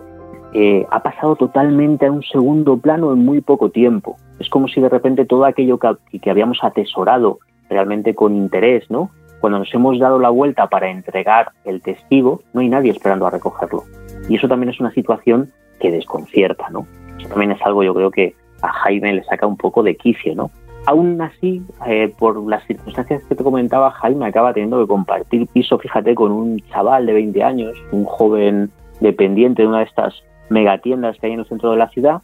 eh, 0.54 0.86
ha 0.90 1.04
pasado 1.04 1.36
totalmente 1.36 2.08
a 2.08 2.12
un 2.12 2.24
segundo 2.24 2.78
plano 2.78 3.14
en 3.14 3.24
muy 3.24 3.42
poco 3.42 3.70
tiempo. 3.70 4.18
Es 4.40 4.50
como 4.50 4.68
si 4.68 4.82
de 4.82 4.90
repente 4.90 5.26
todo 5.26 5.46
aquello 5.46 5.78
que, 5.78 6.30
habíamos 6.30 6.64
atesorado 6.64 7.40
realmente 7.70 8.16
con 8.16 8.36
interés, 8.36 8.90
¿no? 8.90 9.12
Cuando 9.42 9.60
nos 9.60 9.74
hemos 9.74 10.00
dado 10.00 10.20
la 10.20 10.30
vuelta 10.30 10.68
para 10.68 10.90
entregar 10.90 11.52
el 11.66 11.82
testigo, 11.82 12.42
no 12.54 12.62
hay 12.62 12.70
nadie 12.70 12.92
esperando 12.92 13.28
a 13.28 13.30
recogerlo. 13.30 13.84
Y 14.28 14.36
eso 14.36 14.48
también 14.48 14.72
es 14.72 14.80
una 14.80 14.92
situación 14.92 15.50
que 15.80 15.92
desconcierta, 15.92 16.70
¿no? 16.72 16.88
Eso 17.20 17.30
también 17.30 17.52
es 17.52 17.62
algo 17.62 17.84
yo 17.84 17.94
creo 17.94 18.12
que 18.12 18.36
a 18.62 18.70
Jaime 18.70 19.14
le 19.14 19.24
saca 19.24 19.46
un 19.46 19.56
poco 19.56 19.84
de 19.84 19.96
quicio, 19.96 20.36
¿no? 20.36 20.52
Aún 20.88 21.22
así, 21.22 21.62
eh, 21.86 22.12
por 22.18 22.42
las 22.50 22.66
circunstancias 22.66 23.24
que 23.26 23.36
te 23.36 23.44
comentaba, 23.44 23.92
Jaime 23.92 24.26
acaba 24.26 24.54
teniendo 24.54 24.80
que 24.80 24.88
compartir 24.88 25.48
piso, 25.48 25.78
fíjate, 25.78 26.16
con 26.16 26.32
un 26.32 26.60
chaval 26.72 27.06
de 27.06 27.14
20 27.14 27.44
años, 27.44 27.78
un 27.92 28.06
joven 28.06 28.72
dependiente 29.00 29.62
de 29.62 29.68
una 29.68 29.80
de 29.80 29.86
estas 29.86 30.24
megatiendas 30.50 31.18
que 31.20 31.28
hay 31.28 31.34
en 31.34 31.40
el 31.40 31.48
centro 31.48 31.72
de 31.72 31.78
la 31.78 31.90
ciudad. 31.90 32.22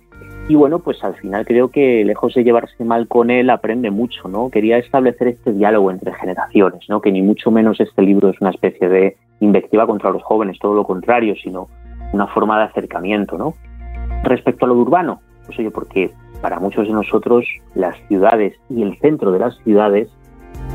Y 0.48 0.56
bueno, 0.56 0.80
pues 0.80 1.04
al 1.04 1.16
final 1.16 1.46
creo 1.46 1.70
que 1.70 2.06
lejos 2.06 2.34
de 2.36 2.44
llevarse 2.44 2.84
mal 2.84 3.08
con 3.08 3.32
él, 3.32 3.50
aprende 3.50 3.90
mucho, 3.90 4.28
¿no? 4.28 4.50
Quería 4.50 4.78
establecer 4.78 5.30
este 5.30 5.54
diálogo 5.54 5.90
entre 5.90 6.14
generaciones, 6.14 6.88
¿no? 6.88 7.02
Que 7.02 7.12
ni 7.12 7.22
mucho 7.22 7.50
menos 7.50 7.80
este 7.80 8.04
libro 8.04 8.30
es 8.30 8.40
una 8.42 8.52
especie 8.52 8.88
de 8.88 9.18
invectiva 9.40 9.88
contra 9.88 10.12
los 10.12 10.24
jóvenes, 10.24 10.60
todo 10.60 10.76
lo 10.76 10.84
contrario, 10.84 11.36
sino 11.36 11.68
una 12.14 12.28
forma 12.28 12.60
de 12.60 12.66
acercamiento, 12.66 13.38
¿no? 13.38 13.56
Respecto 14.24 14.66
a 14.66 14.68
lo 14.68 14.76
urbano, 14.76 15.22
pues 15.46 15.58
oye, 15.58 15.72
porque 15.72 16.12
para 16.42 16.60
muchos 16.60 16.88
de 16.88 16.94
nosotros 16.94 17.46
las 17.74 17.96
ciudades 18.08 18.54
y 18.70 18.84
el 18.84 18.98
centro 19.00 19.32
de 19.32 19.40
las 19.40 19.58
ciudades 19.64 20.10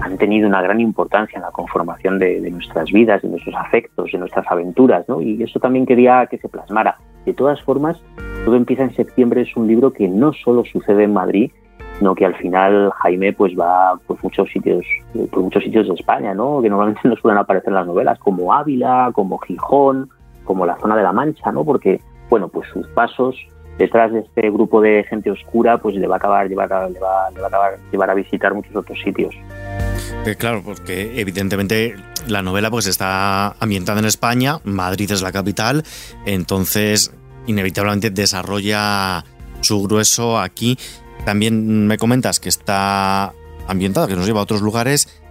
han 0.03 0.19
tenido 0.19 0.49
una 0.49 0.63
gran 0.63 0.81
importancia 0.81 1.37
en 1.37 1.43
la 1.43 1.51
conformación 1.51 2.19
de, 2.19 2.41
de, 2.41 2.51
nuestras 2.51 2.91
vidas, 2.91 3.23
de 3.23 3.29
nuestros 3.29 3.55
afectos, 3.55 4.11
de 4.13 4.19
nuestras 4.19 4.47
aventuras, 4.51 5.09
¿no? 5.09 5.21
Y 5.21 5.43
eso 5.43 5.61
también 5.61 5.87
quería 5.87 6.27
que 6.27 6.39
se 6.39 6.49
plasmara. 6.49 6.97
De 7.27 7.35
todas 7.35 7.63
formas, 7.63 8.03
todo 8.45 8.57
empieza 8.57 8.85
en 8.85 8.95
septiembre 8.95 9.43
es 9.43 9.57
un 9.57 9.67
libro 9.67 9.93
que 9.93 10.09
no 10.09 10.33
solo 10.33 10.65
sucede 10.65 11.05
en 11.05 11.13
Madrid, 11.13 11.51
sino 11.99 12.15
que 12.15 12.25
al 12.25 12.35
final 12.37 12.91
Jaime 13.03 13.33
pues 13.33 13.53
va 13.59 13.99
por 14.07 14.23
muchos 14.23 14.49
sitios, 14.51 14.85
por 15.31 15.43
muchos 15.43 15.63
sitios 15.63 15.87
de 15.87 15.95
España, 15.95 16.35
¿no? 16.35 16.63
Que 16.63 16.71
normalmente 16.71 17.03
no 17.09 17.17
suelen 17.17 17.39
aparecer 17.39 17.69
en 17.69 17.75
las 17.75 17.87
novelas, 17.87 18.19
como 18.19 18.55
Ávila, 18.55 19.11
como 19.13 19.39
Gijón, 19.39 20.09
como 20.45 20.65
la 20.65 20.79
zona 20.79 20.97
de 20.97 21.03
la 21.03 21.13
Mancha, 21.13 21.53
¿no? 21.53 21.65
Porque 21.65 22.01
bueno, 22.31 22.49
pues 22.49 22.69
sus 22.71 22.87
pasos 22.89 23.37
detrás 23.77 24.13
de 24.13 24.21
este 24.21 24.51
grupo 24.51 24.81
de 24.81 25.05
gente 25.05 25.31
oscura, 25.31 25.79
pues 25.79 25.97
le 25.97 26.07
va 26.07 26.15
a 26.15 26.19
acabar 26.19 26.49
llevar 26.49 26.73
a, 26.73 26.89
le 26.89 27.01
va, 27.01 27.31
le 27.31 27.41
va 27.41 27.47
a 27.47 27.49
acabar 27.49 27.79
llevar 27.91 28.11
a 28.11 28.15
visitar 28.15 28.55
muchos 28.55 28.75
otros 28.75 28.99
sitios. 29.01 29.35
Eh, 30.27 30.37
claro, 30.37 30.63
porque 30.63 31.19
evidentemente 31.21 31.97
la 32.27 32.43
novela 32.43 32.71
pues 32.71 32.87
está 32.87 33.53
ambientada 33.59 34.01
en 34.01 34.05
España, 34.05 34.59
Madrid 34.65 35.11
es 35.11 35.23
la 35.23 35.33
capital, 35.33 35.83
entonces 36.27 37.13
inevitablemente 37.47 38.11
desarrolla 38.11 39.25
su 39.61 39.83
grueso 39.83 40.39
aquí. 40.39 40.79
También 41.25 41.87
me 41.87 41.97
comentas 41.97 42.39
que 42.39 42.51
está 42.51 43.33
ambientada, 43.67 44.07
que 44.09 44.17
nos 44.17 44.27
lleva 44.27 44.41
a 44.41 44.43
otros 44.43 44.61
lugares. 44.61 45.23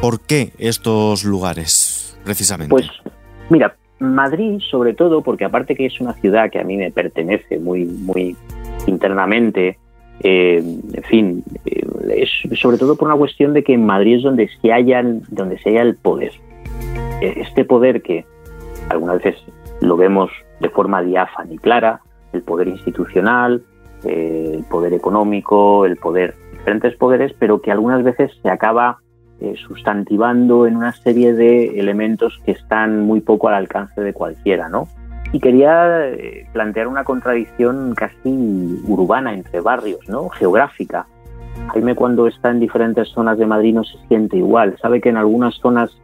¿Por 0.00 0.20
qué 0.20 0.52
estos 0.58 1.24
lugares, 1.24 2.16
precisamente? 2.24 2.70
Pues 2.70 2.86
mira, 3.48 3.76
Madrid 3.98 4.60
sobre 4.70 4.94
todo, 4.94 5.22
porque 5.22 5.44
aparte 5.44 5.74
que 5.74 5.86
es 5.86 6.00
una 6.00 6.14
ciudad 6.14 6.50
que 6.50 6.60
a 6.60 6.64
mí 6.64 6.76
me 6.76 6.90
pertenece 6.90 7.58
muy, 7.58 7.84
muy 7.84 8.36
internamente, 8.86 9.78
eh, 10.22 10.58
en 10.58 11.02
fin, 11.04 11.44
eh, 11.64 11.82
es 12.14 12.60
sobre 12.60 12.76
todo 12.76 12.96
por 12.96 13.08
una 13.08 13.16
cuestión 13.16 13.54
de 13.54 13.64
que 13.64 13.74
en 13.74 13.86
Madrid 13.86 14.16
es 14.16 14.22
donde 14.22 14.48
se 14.60 14.68
halla, 14.68 15.02
donde 15.30 15.58
se 15.58 15.70
halla 15.70 15.82
el 15.82 15.96
poder. 15.96 16.32
Eh, 17.22 17.34
este 17.36 17.64
poder 17.64 18.02
que 18.02 18.26
algunas 18.90 19.22
veces 19.22 19.42
lo 19.80 19.96
vemos 19.96 20.30
de 20.60 20.68
forma 20.68 21.02
diáfana 21.02 21.54
y 21.54 21.58
clara, 21.58 22.00
el 22.32 22.42
poder 22.42 22.68
institucional, 22.68 23.62
el 24.04 24.64
poder 24.70 24.92
económico, 24.92 25.86
el 25.86 25.96
poder, 25.96 26.34
diferentes 26.52 26.94
poderes, 26.96 27.32
pero 27.38 27.60
que 27.60 27.70
algunas 27.70 28.02
veces 28.02 28.30
se 28.42 28.50
acaba 28.50 28.98
sustantivando 29.66 30.66
en 30.66 30.76
una 30.76 30.92
serie 30.92 31.32
de 31.32 31.80
elementos 31.80 32.38
que 32.44 32.50
están 32.50 33.00
muy 33.00 33.22
poco 33.22 33.48
al 33.48 33.54
alcance 33.54 34.02
de 34.02 34.12
cualquiera, 34.12 34.68
¿no? 34.68 34.86
Y 35.32 35.40
quería 35.40 36.08
eh, 36.08 36.46
plantear 36.52 36.88
una 36.88 37.04
contradicción 37.04 37.94
casi 37.94 38.80
urbana 38.86 39.32
entre 39.32 39.60
barrios, 39.60 40.08
¿no? 40.08 40.28
Geográfica. 40.28 41.06
Jaime 41.72 41.94
cuando 41.94 42.26
está 42.26 42.50
en 42.50 42.60
diferentes 42.60 43.08
zonas 43.08 43.38
de 43.38 43.46
Madrid 43.46 43.74
no 43.74 43.84
se 43.84 43.98
siente 44.08 44.36
igual. 44.36 44.76
Sabe 44.80 45.00
que 45.00 45.08
en 45.08 45.16
algunas 45.16 45.54
zonas 45.56 45.96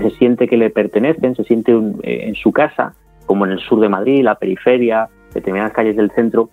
se 0.00 0.10
siente 0.10 0.48
que 0.48 0.56
le 0.56 0.70
pertenecen, 0.70 1.34
se 1.34 1.44
siente 1.44 1.72
en 1.72 2.34
su 2.34 2.52
casa, 2.52 2.94
como 3.26 3.44
en 3.44 3.52
el 3.52 3.58
sur 3.58 3.80
de 3.80 3.88
Madrid, 3.88 4.22
la 4.22 4.36
periferia, 4.36 5.08
determinadas 5.34 5.72
calles 5.72 5.96
del 5.96 6.10
centro, 6.12 6.48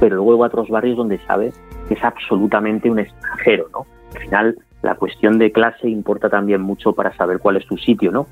pero 0.00 0.16
luego 0.16 0.44
hay 0.44 0.48
otros 0.48 0.68
barrios 0.68 0.96
donde 0.96 1.18
sabe 1.26 1.52
que 1.88 1.94
es 1.94 2.04
absolutamente 2.04 2.90
un 2.90 2.98
extranjero, 2.98 3.68
¿no? 3.72 3.86
Al 4.14 4.20
final, 4.20 4.58
la 4.82 4.94
cuestión 4.94 5.38
de 5.38 5.52
clase 5.52 5.88
importa 5.88 6.28
también 6.28 6.60
mucho 6.60 6.92
para 6.92 7.14
saber 7.16 7.38
cuál 7.38 7.56
es 7.56 7.66
tu 7.66 7.76
sitio, 7.76 8.10
¿no? 8.10 8.26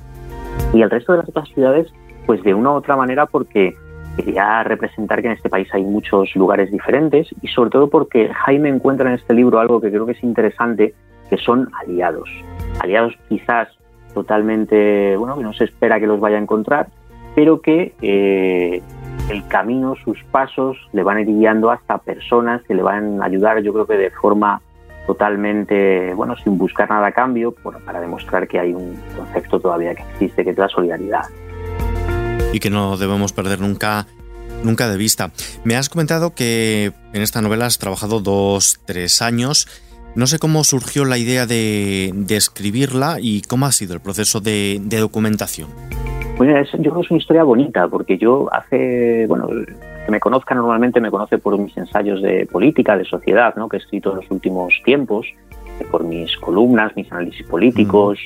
Y 0.72 0.82
el 0.82 0.90
resto 0.90 1.12
de 1.12 1.18
las 1.18 1.28
otras 1.28 1.48
ciudades, 1.48 1.92
pues 2.26 2.42
de 2.42 2.54
una 2.54 2.72
u 2.72 2.74
otra 2.74 2.96
manera, 2.96 3.26
porque 3.26 3.74
quería 4.16 4.62
representar 4.62 5.20
que 5.20 5.28
en 5.28 5.34
este 5.34 5.48
país 5.48 5.68
hay 5.72 5.82
muchos 5.82 6.34
lugares 6.36 6.70
diferentes 6.70 7.28
y 7.42 7.48
sobre 7.48 7.70
todo 7.70 7.88
porque 7.88 8.32
Jaime 8.32 8.68
encuentra 8.68 9.08
en 9.08 9.16
este 9.16 9.34
libro 9.34 9.58
algo 9.58 9.80
que 9.80 9.90
creo 9.90 10.06
que 10.06 10.12
es 10.12 10.22
interesante, 10.22 10.94
que 11.28 11.36
son 11.36 11.68
aliados. 11.80 12.28
Aliados 12.80 13.14
quizás 13.28 13.68
totalmente, 14.12 15.16
bueno, 15.16 15.36
que 15.36 15.42
no 15.42 15.52
se 15.52 15.64
espera 15.64 15.98
que 15.98 16.06
los 16.06 16.20
vaya 16.20 16.36
a 16.36 16.40
encontrar, 16.40 16.88
pero 17.34 17.60
que 17.60 17.94
eh, 18.00 18.80
el 19.28 19.46
camino, 19.48 19.94
sus 20.04 20.22
pasos, 20.24 20.76
le 20.92 21.02
van 21.02 21.16
a 21.16 21.20
ir 21.22 21.26
guiando 21.26 21.70
hasta 21.70 21.98
personas 21.98 22.62
que 22.62 22.74
le 22.74 22.82
van 22.82 23.20
a 23.20 23.26
ayudar, 23.26 23.60
yo 23.62 23.72
creo 23.72 23.86
que 23.86 23.96
de 23.96 24.10
forma 24.10 24.60
totalmente, 25.06 26.14
bueno, 26.14 26.36
sin 26.36 26.56
buscar 26.56 26.88
nada 26.88 27.08
a 27.08 27.12
cambio, 27.12 27.52
para 27.84 28.00
demostrar 28.00 28.48
que 28.48 28.58
hay 28.58 28.72
un 28.72 28.96
concepto 29.16 29.60
todavía 29.60 29.94
que 29.94 30.02
existe, 30.02 30.44
que 30.44 30.50
es 30.50 30.58
la 30.58 30.68
solidaridad. 30.68 31.24
Y 32.54 32.60
que 32.60 32.70
no 32.70 32.96
debemos 32.96 33.32
perder 33.32 33.60
nunca 33.60 34.06
nunca 34.62 34.88
de 34.88 34.96
vista. 34.96 35.30
Me 35.64 35.76
has 35.76 35.88
comentado 35.88 36.34
que 36.34 36.92
en 37.12 37.20
esta 37.20 37.42
novela 37.42 37.66
has 37.66 37.78
trabajado 37.78 38.20
dos, 38.20 38.80
tres 38.86 39.20
años. 39.20 39.68
No 40.14 40.26
sé 40.26 40.38
cómo 40.38 40.64
surgió 40.64 41.04
la 41.04 41.18
idea 41.18 41.44
de, 41.44 42.14
escribirla 42.30 43.18
y 43.20 43.42
cómo 43.42 43.66
ha 43.66 43.72
sido 43.72 43.92
el 43.94 44.00
proceso 44.00 44.40
de 44.40 44.80
documentación. 44.80 45.68
Pues 46.36 46.68
yo 46.72 46.78
creo 46.78 46.94
que 46.94 47.00
es 47.00 47.10
una 47.10 47.20
historia 47.20 47.44
bonita, 47.44 47.86
porque 47.86 48.18
yo 48.18 48.52
hace, 48.52 49.26
bueno, 49.28 49.48
que 49.48 50.10
me 50.10 50.18
conozca 50.18 50.54
normalmente 50.54 51.00
me 51.00 51.10
conoce 51.10 51.38
por 51.38 51.56
mis 51.58 51.76
ensayos 51.76 52.22
de 52.22 52.46
política, 52.46 52.96
de 52.96 53.04
sociedad, 53.04 53.54
¿no? 53.56 53.68
que 53.68 53.76
he 53.76 53.80
escrito 53.80 54.10
en 54.10 54.16
los 54.16 54.30
últimos 54.30 54.74
tiempos, 54.84 55.26
por 55.90 56.02
mis 56.02 56.36
columnas, 56.38 56.94
mis 56.96 57.10
análisis 57.12 57.46
políticos, 57.46 58.18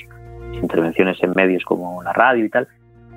mis 0.50 0.62
intervenciones 0.62 1.22
en 1.22 1.32
medios 1.34 1.64
como 1.64 2.02
la 2.02 2.14
radio 2.14 2.46
y 2.46 2.48
tal. 2.48 2.66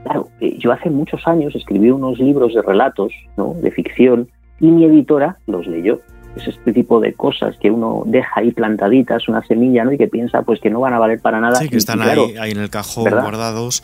Claro, 0.03 0.29
eh, 0.39 0.57
yo 0.57 0.71
hace 0.71 0.89
muchos 0.89 1.27
años 1.27 1.55
escribí 1.55 1.91
unos 1.91 2.19
libros 2.19 2.53
de 2.53 2.61
relatos, 2.61 3.13
¿no? 3.37 3.53
de 3.53 3.71
ficción, 3.71 4.27
y 4.59 4.67
mi 4.67 4.85
editora 4.85 5.37
los 5.47 5.67
leyó. 5.67 5.99
Es 6.35 6.47
este 6.47 6.71
tipo 6.71 7.01
de 7.01 7.13
cosas 7.13 7.57
que 7.57 7.69
uno 7.69 8.03
deja 8.05 8.39
ahí 8.39 8.51
plantaditas, 8.51 9.27
una 9.27 9.45
semilla, 9.45 9.83
¿no? 9.83 9.91
Y 9.91 9.97
que 9.97 10.07
piensa 10.07 10.43
pues 10.43 10.61
que 10.61 10.69
no 10.69 10.79
van 10.79 10.93
a 10.93 10.99
valer 10.99 11.19
para 11.19 11.41
nada. 11.41 11.55
Sí, 11.55 11.67
que 11.67 11.75
están 11.75 12.01
ahí, 12.01 12.35
ahí, 12.39 12.51
en 12.51 12.59
el 12.59 12.69
cajón 12.69 13.09
guardados 13.09 13.83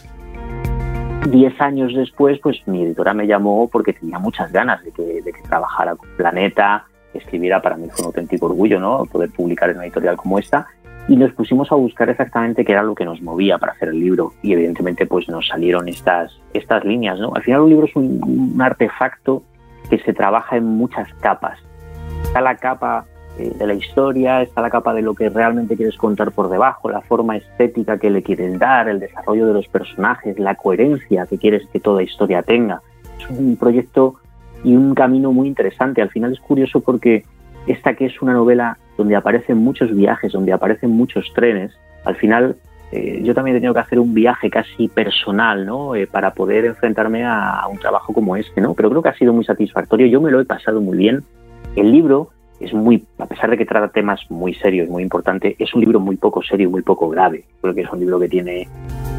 Diez 1.29 1.59
años 1.59 1.93
después, 1.93 2.39
pues 2.39 2.61
mi 2.67 2.83
editora 2.83 3.13
me 3.13 3.27
llamó 3.27 3.67
porque 3.67 3.91
tenía 3.91 4.17
muchas 4.17 4.49
ganas 4.51 4.81
de 4.85 4.91
que, 4.91 5.21
trabajara 5.49 5.95
con 5.95 6.07
Planeta, 6.15 6.85
que 7.11 7.17
escribiera, 7.17 7.61
para 7.61 7.75
mí 7.75 7.87
fue 7.89 8.03
un 8.03 8.05
auténtico 8.07 8.45
orgullo, 8.45 8.79
¿no? 8.79 9.05
Poder 9.11 9.29
publicar 9.31 9.69
en 9.69 9.75
una 9.75 9.85
editorial 9.85 10.15
como 10.15 10.39
esta. 10.39 10.67
Y 11.07 11.15
nos 11.15 11.31
pusimos 11.33 11.71
a 11.71 11.75
buscar 11.75 12.09
exactamente 12.09 12.65
qué 12.65 12.73
era 12.73 12.83
lo 12.83 12.93
que 12.93 13.05
nos 13.05 13.21
movía 13.21 13.57
para 13.57 13.71
hacer 13.71 13.89
el 13.89 13.99
libro. 13.99 14.33
Y 14.41 14.53
evidentemente, 14.53 15.05
pues 15.05 15.29
nos 15.29 15.47
salieron 15.47 15.87
estas, 15.87 16.37
estas 16.53 16.83
líneas, 16.83 17.19
¿no? 17.19 17.31
Al 17.33 17.43
final 17.43 17.61
un 17.61 17.69
libro 17.69 17.85
es 17.85 17.95
un, 17.95 18.57
artefacto 18.59 19.43
que 19.89 19.99
se 19.99 20.13
trabaja 20.13 20.57
en 20.57 20.65
muchas 20.65 21.11
capas. 21.21 21.59
Está 22.23 22.41
la 22.41 22.57
capa 22.57 23.05
eh, 23.37 23.53
de 23.57 23.67
la 23.67 23.73
historia, 23.73 24.41
está 24.41 24.61
la 24.61 24.69
capa 24.69 24.93
de 24.93 25.01
lo 25.01 25.13
que 25.13 25.29
realmente 25.29 25.77
quieres 25.77 25.95
contar 25.95 26.31
por 26.33 26.49
debajo, 26.49 26.89
la 26.89 27.01
forma 27.01 27.37
estética 27.37 27.97
que 27.97 28.09
le 28.09 28.21
quieres 28.21 28.59
dar, 28.59 28.89
el 28.89 28.99
desarrollo 28.99 29.47
de 29.47 29.53
los 29.53 29.67
personajes, 29.69 30.37
la 30.37 30.55
coherencia 30.55 31.25
que 31.25 31.37
quieres 31.37 31.65
que 31.71 31.79
toda 31.79 32.03
historia 32.03 32.43
tenga. 32.43 32.81
Es 33.17 33.29
un 33.29 33.55
proyecto 33.55 34.15
y 34.63 34.75
un 34.75 34.93
camino 34.93 35.31
muy 35.31 35.47
interesante. 35.47 36.01
Al 36.01 36.09
final 36.09 36.33
es 36.33 36.39
curioso 36.41 36.81
porque 36.81 37.23
esta 37.67 37.93
que 37.93 38.05
es 38.05 38.21
una 38.21 38.33
novela 38.33 38.77
donde 38.97 39.15
aparecen 39.15 39.57
muchos 39.57 39.95
viajes, 39.95 40.31
donde 40.31 40.53
aparecen 40.53 40.91
muchos 40.91 41.31
trenes, 41.33 41.71
al 42.03 42.15
final 42.15 42.55
eh, 42.91 43.21
yo 43.23 43.33
también 43.33 43.55
he 43.55 43.59
tenido 43.59 43.73
que 43.73 43.81
hacer 43.81 43.99
un 43.99 44.13
viaje 44.13 44.49
casi 44.49 44.87
personal, 44.87 45.65
¿no? 45.65 45.95
Eh, 45.95 46.07
para 46.07 46.31
poder 46.33 46.65
enfrentarme 46.65 47.25
a, 47.25 47.59
a, 47.59 47.67
un 47.67 47.77
trabajo 47.77 48.13
como 48.13 48.35
este, 48.35 48.61
¿no? 48.61 48.73
Pero 48.73 48.89
creo 48.89 49.01
que 49.01 49.09
ha 49.09 49.17
sido 49.17 49.33
muy 49.33 49.43
satisfactorio. 49.43 50.07
Yo 50.07 50.21
me 50.21 50.31
lo 50.31 50.39
he 50.39 50.45
pasado 50.45 50.79
muy 50.81 50.97
bien. 50.97 51.23
El 51.75 51.91
libro 51.91 52.29
es 52.59 52.73
muy, 52.73 53.05
a 53.19 53.25
pesar 53.25 53.49
de 53.49 53.57
que 53.57 53.65
trata 53.65 53.89
temas 53.89 54.19
muy 54.29 54.53
serios, 54.53 54.89
muy 54.89 55.03
importantes, 55.03 55.55
es 55.59 55.73
un 55.73 55.81
libro 55.81 55.99
muy 55.99 56.17
poco 56.17 56.41
serio 56.41 56.69
muy 56.69 56.81
poco 56.81 57.09
grave. 57.09 57.43
Creo 57.61 57.73
que 57.73 57.81
es 57.81 57.91
un 57.91 57.99
libro 57.99 58.19
que 58.19 58.29
tiene 58.29 58.67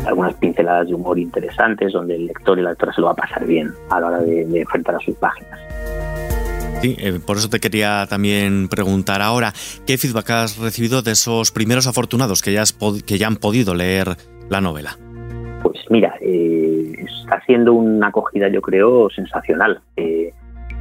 algunas 0.07 0.35
pinceladas 0.35 0.89
de 0.89 0.95
humor 0.95 1.19
interesantes, 1.19 1.93
donde 1.93 2.17
el 2.17 2.27
lector 2.27 2.59
y 2.59 2.63
la 2.63 2.71
lectora 2.71 2.93
se 2.93 3.01
lo 3.01 3.07
va 3.07 3.13
a 3.13 3.17
pasar 3.17 3.47
bien 3.47 3.71
a 3.91 4.01
la 4.01 4.07
hora 4.07 4.21
de, 4.21 4.43
enfrentar 4.61 4.97
a 4.97 5.01
sus 5.01 5.15
páginas. 5.17 5.61
Sí, 6.81 6.97
eh, 6.99 7.19
por 7.25 7.37
eso 7.37 7.49
te 7.49 7.59
quería 7.59 8.07
también 8.09 8.69
preguntar 8.69 9.21
ahora, 9.21 9.53
¿qué 9.87 9.99
feedback 9.99 10.31
has 10.31 10.59
recibido 10.59 11.03
de 11.03 11.13
esos 11.13 11.51
primeros 11.51 11.87
afortunados 11.87 12.41
que 12.41 12.53
ya, 12.53 12.63
que 13.05 13.19
ya 13.19 13.27
han 13.27 13.37
podido 13.37 13.75
leer 13.75 14.17
la 14.49 14.61
novela? 14.61 14.97
Pues 15.63 15.79
mira, 15.91 16.15
eh, 16.21 16.93
está 17.05 17.43
siendo 17.45 17.75
una 17.75 18.09
acogida 18.09 18.49
yo 18.49 18.63
creo 18.63 19.11
sensacional. 19.11 19.81
Eh, 19.97 20.33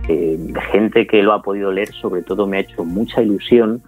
eh, 0.07 0.37
de 0.39 0.61
gente 0.71 1.05
que 1.05 1.21
lo 1.21 1.33
ha 1.33 1.41
podido 1.41 1.71
leer, 1.71 1.91
sobre 1.93 2.21
todo 2.21 2.47
me 2.47 2.57
ha 2.57 2.59
hecho 2.61 2.85
mucha 2.85 3.21
ilusión 3.21 3.81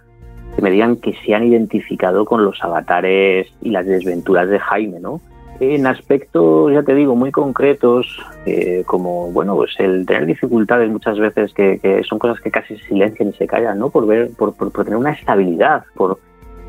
que 0.54 0.60
me 0.60 0.70
digan 0.70 0.96
que 0.96 1.14
se 1.24 1.34
han 1.34 1.44
identificado 1.44 2.26
con 2.26 2.44
los 2.44 2.62
avatares 2.62 3.46
y 3.62 3.70
las 3.70 3.86
desventuras 3.86 4.50
de 4.50 4.58
Jaime, 4.58 5.00
¿no? 5.00 5.20
En 5.60 5.86
aspectos, 5.86 6.72
ya 6.72 6.82
te 6.82 6.94
digo, 6.94 7.14
muy 7.14 7.30
concretos, 7.30 8.06
eh, 8.46 8.82
como, 8.86 9.30
bueno, 9.30 9.54
pues 9.56 9.74
el 9.78 10.06
tener 10.06 10.26
dificultades 10.26 10.90
muchas 10.90 11.18
veces 11.18 11.52
que, 11.52 12.02
son 12.08 12.18
cosas 12.18 12.40
que 12.40 12.50
casi 12.50 12.76
se 12.78 12.86
silencian 12.86 13.28
y 13.28 13.32
se 13.34 13.46
callan, 13.46 13.78
¿no? 13.78 13.90
Por 13.90 14.06
ver, 14.06 14.30
por, 14.36 14.54
por 14.54 14.72
tener 14.72 14.96
una 14.96 15.12
estabilidad, 15.12 15.84
por, 15.94 16.18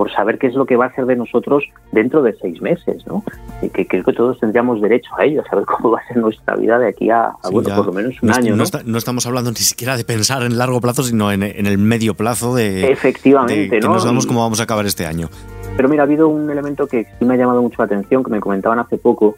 por 0.02 0.12
saber 0.12 0.40
qué 0.40 0.48
es 0.48 0.56
lo 0.56 0.66
que 0.66 0.76
va 0.76 0.88
a 0.88 0.96
ser 0.96 1.06
de 1.06 1.16
nosotros 1.16 1.64
dentro 1.92 2.24
de 2.24 2.36
seis 2.42 2.60
meses, 2.60 3.06
¿no? 3.06 3.24
Y 3.62 3.70
que 3.70 3.86
creo 3.88 4.04
que 4.04 4.14
todos 4.14 4.40
tendríamos 4.40 4.82
derecho 4.82 5.12
a 5.16 5.26
ello, 5.26 5.42
a 5.42 5.50
saber 5.50 5.64
cómo 5.68 5.92
va 5.92 6.00
a 6.00 6.08
ser 6.08 6.18
nuestra 6.18 6.56
vida 6.56 6.80
de 6.80 6.88
aquí 6.88 7.12
a, 7.12 7.34
bueno, 7.52 7.76
por 7.76 7.86
lo 7.86 7.94
menos 7.94 8.16
un 8.24 8.32
año, 8.32 8.56
¿no? 8.56 8.64
No, 8.84 8.98
estamos 8.98 9.28
hablando 9.28 9.52
ni 9.52 9.58
siquiera 9.58 9.96
de 9.96 10.04
pensar 10.04 10.42
en 10.42 10.58
largo 10.58 10.82
plazo, 10.82 11.04
sino 11.04 11.32
en, 11.32 11.44
el 11.44 11.78
medio 11.78 12.16
plazo 12.16 12.56
de... 12.56 12.92
Efectivamente, 12.92 13.80
¿no? 13.80 13.94
no 13.94 14.00
sabemos 14.00 14.26
cómo 14.26 14.42
vamos 14.42 14.60
a 14.60 14.64
acabar 14.64 14.88
este 14.88 15.06
año. 15.06 15.30
Pero 15.76 15.90
mira, 15.90 16.04
ha 16.04 16.06
habido 16.06 16.28
un 16.28 16.50
elemento 16.50 16.88
que 16.88 17.06
sí 17.18 17.26
me 17.26 17.34
ha 17.34 17.38
llamado 17.38 17.62
mucho 17.62 17.78
la 17.80 17.86
atención, 17.86 18.24
que 18.24 18.32
me 18.32 18.40
comentaban 18.40 18.80
hace 18.80 18.98
poco, 18.98 19.36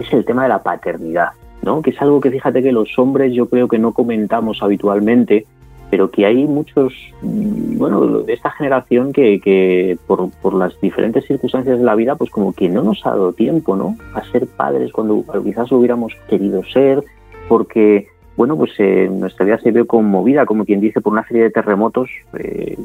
es 0.00 0.12
el 0.12 0.24
tema 0.24 0.44
de 0.44 0.48
la 0.48 0.62
paternidad, 0.62 1.30
¿no? 1.62 1.82
Que 1.82 1.90
es 1.90 2.00
algo 2.00 2.20
que 2.20 2.30
fíjate 2.30 2.62
que 2.62 2.72
los 2.72 2.98
hombres 2.98 3.32
yo 3.34 3.48
creo 3.48 3.68
que 3.68 3.78
no 3.78 3.92
comentamos 3.92 4.62
habitualmente, 4.62 5.46
pero 5.90 6.10
que 6.10 6.24
hay 6.24 6.46
muchos, 6.46 6.94
mm, 7.22 7.76
bueno, 7.76 8.20
de 8.20 8.32
esta 8.32 8.50
generación 8.50 9.12
que, 9.12 9.40
que 9.40 9.98
por, 10.06 10.30
por, 10.30 10.54
las 10.54 10.80
diferentes 10.80 11.26
circunstancias 11.26 11.78
de 11.78 11.84
la 11.84 11.96
vida, 11.96 12.14
pues 12.14 12.30
como 12.30 12.52
que 12.52 12.68
no 12.68 12.82
nos 12.82 13.04
ha 13.04 13.10
dado 13.10 13.32
tiempo, 13.32 13.76
¿no? 13.76 13.96
A 14.14 14.22
ser 14.30 14.46
padres 14.46 14.92
cuando 14.92 15.24
quizás 15.42 15.70
lo 15.70 15.78
hubiéramos 15.78 16.14
querido 16.28 16.62
ser, 16.64 17.02
porque, 17.48 18.06
bueno, 18.36 18.56
pues 18.56 18.72
eh, 18.78 19.08
nuestra 19.10 19.44
vida 19.44 19.58
se 19.58 19.70
ve 19.70 19.84
conmovida, 19.86 20.46
como 20.46 20.64
quien 20.64 20.80
dice, 20.80 21.00
por 21.00 21.12
una 21.12 21.26
serie 21.26 21.44
de 21.44 21.50
terremotos 21.50 22.08
eh, 22.38 22.76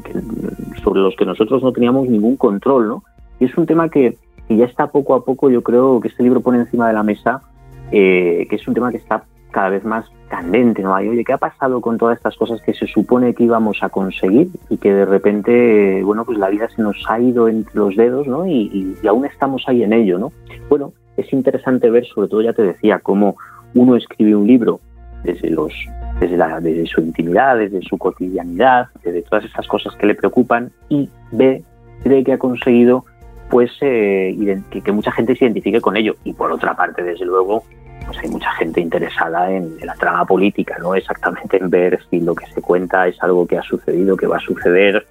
sobre 0.82 1.00
los 1.00 1.16
que 1.16 1.24
nosotros 1.24 1.62
no 1.62 1.72
teníamos 1.72 2.08
ningún 2.08 2.36
control, 2.36 2.88
¿no? 2.88 3.04
Y 3.40 3.46
es 3.46 3.56
un 3.56 3.66
tema 3.66 3.88
que, 3.88 4.16
ya 4.48 4.64
está 4.64 4.88
poco 4.88 5.14
a 5.14 5.24
poco, 5.24 5.50
yo 5.50 5.62
creo 5.62 6.00
que 6.00 6.08
este 6.08 6.22
libro 6.22 6.40
pone 6.40 6.58
encima 6.58 6.88
de 6.88 6.94
la 6.94 7.02
mesa, 7.02 7.40
eh, 7.90 8.46
que 8.48 8.56
es 8.56 8.68
un 8.68 8.74
tema 8.74 8.90
que 8.90 8.98
está 8.98 9.24
cada 9.50 9.70
vez 9.70 9.84
más 9.84 10.04
candente, 10.28 10.82
¿no? 10.82 10.94
Hay, 10.94 11.08
oye, 11.08 11.24
¿qué 11.24 11.32
ha 11.32 11.38
pasado 11.38 11.80
con 11.80 11.96
todas 11.96 12.16
estas 12.16 12.36
cosas 12.36 12.60
que 12.60 12.74
se 12.74 12.86
supone 12.86 13.34
que 13.34 13.44
íbamos 13.44 13.82
a 13.82 13.88
conseguir 13.88 14.48
y 14.68 14.76
que 14.76 14.92
de 14.92 15.06
repente, 15.06 16.02
bueno, 16.04 16.24
pues 16.24 16.38
la 16.38 16.50
vida 16.50 16.68
se 16.68 16.82
nos 16.82 17.02
ha 17.08 17.18
ido 17.20 17.48
entre 17.48 17.74
los 17.74 17.96
dedos, 17.96 18.26
¿no? 18.26 18.46
Y, 18.46 18.96
aún 19.08 19.24
estamos 19.24 19.64
ahí 19.66 19.82
en 19.82 19.92
ello, 19.92 20.18
¿no? 20.18 20.32
Bueno, 20.68 20.92
es 21.16 21.32
interesante 21.32 21.88
ver, 21.90 22.04
sobre 22.06 22.28
todo 22.28 22.42
ya 22.42 22.52
te 22.52 22.62
decía, 22.62 22.98
cómo 22.98 23.36
uno 23.74 23.96
escribe 23.96 24.36
un 24.36 24.46
libro 24.46 24.80
desde 25.26 25.50
los 25.50 25.72
desde, 26.20 26.36
la, 26.36 26.60
desde 26.60 26.86
su 26.86 27.00
intimidad, 27.02 27.58
desde 27.58 27.82
su 27.82 27.98
cotidianidad, 27.98 28.86
desde 29.04 29.22
todas 29.22 29.44
esas 29.44 29.66
cosas 29.66 29.94
que 29.96 30.06
le 30.06 30.14
preocupan 30.14 30.72
y 30.88 31.10
ve, 31.30 31.62
cree 32.02 32.24
que 32.24 32.32
ha 32.32 32.38
conseguido 32.38 33.04
pues 33.50 33.70
eh, 33.80 34.34
que 34.82 34.92
mucha 34.92 35.12
gente 35.12 35.36
se 35.36 35.44
identifique 35.44 35.80
con 35.80 35.96
ello. 35.96 36.16
Y 36.24 36.32
por 36.32 36.50
otra 36.50 36.74
parte, 36.74 37.02
desde 37.02 37.24
luego, 37.24 37.62
pues 38.04 38.18
hay 38.18 38.28
mucha 38.28 38.50
gente 38.52 38.80
interesada 38.80 39.50
en, 39.50 39.76
la 39.84 39.94
trama 39.94 40.24
política, 40.24 40.76
no 40.80 40.94
exactamente 40.94 41.56
en 41.58 41.70
ver 41.70 42.00
si 42.10 42.20
lo 42.20 42.34
que 42.34 42.46
se 42.46 42.60
cuenta 42.60 43.06
es 43.06 43.22
algo 43.22 43.46
que 43.46 43.58
ha 43.58 43.62
sucedido, 43.62 44.16
que 44.16 44.26
va 44.26 44.36
a 44.36 44.40
suceder. 44.40 45.06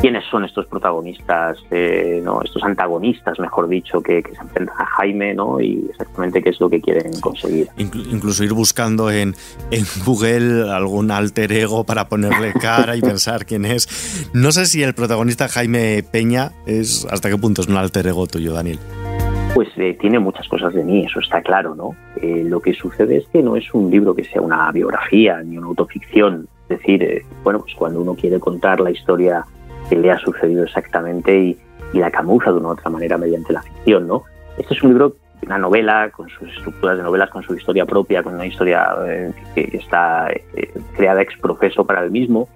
Quiénes 0.00 0.24
son 0.30 0.44
estos 0.44 0.66
protagonistas, 0.66 1.58
eh, 1.70 2.20
¿no? 2.22 2.42
estos 2.42 2.62
antagonistas, 2.62 3.38
mejor 3.38 3.68
dicho, 3.68 4.02
que, 4.02 4.22
se 4.22 4.40
enfrentan 4.40 4.76
a 4.78 4.86
Jaime 4.86 5.34
¿no? 5.34 5.60
y 5.60 5.86
exactamente 5.90 6.42
qué 6.42 6.50
es 6.50 6.60
lo 6.60 6.68
que 6.68 6.80
quieren 6.80 7.18
conseguir. 7.20 7.68
incluso 7.76 8.44
ir 8.44 8.52
buscando 8.52 9.10
en, 9.10 9.34
en 9.70 9.84
Google 10.04 10.70
algún 10.70 11.10
alter 11.10 11.52
ego 11.52 11.84
para 11.84 12.08
ponerle 12.08 12.52
cara 12.52 12.96
y 12.96 13.00
pensar 13.00 13.46
quién 13.46 13.64
es. 13.64 14.30
No 14.32 14.52
sé 14.52 14.66
si 14.66 14.82
el 14.82 14.94
protagonista 14.94 15.48
Jaime 15.48 16.02
Peña 16.02 16.52
es 16.66 17.06
hasta 17.10 17.30
qué 17.30 17.36
punto 17.36 17.62
es 17.62 17.68
un 17.68 17.76
alter 17.76 18.06
ego 18.06 18.26
tuyo, 18.26 18.52
Daniel. 18.52 18.78
Pues 19.54 19.68
eh, 19.76 19.96
tiene 20.00 20.18
muchas 20.18 20.48
cosas 20.48 20.74
de 20.74 20.82
mí, 20.82 21.04
eso 21.04 21.20
está 21.20 21.40
claro, 21.40 21.76
¿no? 21.76 21.94
Eh, 22.20 22.42
lo 22.44 22.60
que 22.60 22.74
sucede 22.74 23.18
es 23.18 23.28
que 23.28 23.40
no 23.40 23.54
es 23.54 23.72
un 23.72 23.88
libro 23.88 24.14
que 24.14 24.24
sea 24.24 24.42
una 24.42 24.70
biografía 24.72 25.40
ni 25.44 25.56
una 25.56 25.68
autoficción. 25.68 26.48
Es 26.68 26.80
decir, 26.80 27.24
bueno, 27.44 27.60
pues 27.60 27.74
cuando 27.74 28.00
uno 28.00 28.14
quiere 28.14 28.40
contar 28.40 28.80
la 28.80 28.90
historia 28.90 29.44
que 29.88 29.96
le 29.96 30.10
ha 30.10 30.18
sucedido 30.18 30.64
exactamente 30.64 31.36
y, 31.36 31.58
la 31.92 32.10
camufla 32.10 32.50
de 32.50 32.58
una 32.58 32.70
u 32.70 32.72
otra 32.72 32.90
manera 32.90 33.16
mediante 33.16 33.52
la 33.52 33.62
ficción, 33.62 34.08
¿no? 34.08 34.24
Este 34.58 34.74
es 34.74 34.82
un 34.82 34.90
libro, 34.90 35.14
una 35.46 35.58
novela 35.58 36.10
con 36.10 36.28
sus 36.28 36.48
estructuras 36.48 36.96
de 36.96 37.04
novelas, 37.04 37.30
con 37.30 37.44
su 37.44 37.54
historia 37.54 37.86
propia, 37.86 38.24
con 38.24 38.34
una 38.34 38.46
historia 38.46 38.88
eh, 39.06 39.32
que 39.54 39.76
está 39.76 40.28
eh, 40.32 40.72
creada 40.96 41.22
ex 41.22 41.38
profeso 41.38 41.84
para 41.84 42.02
el 42.02 42.10
mismo. 42.10 42.48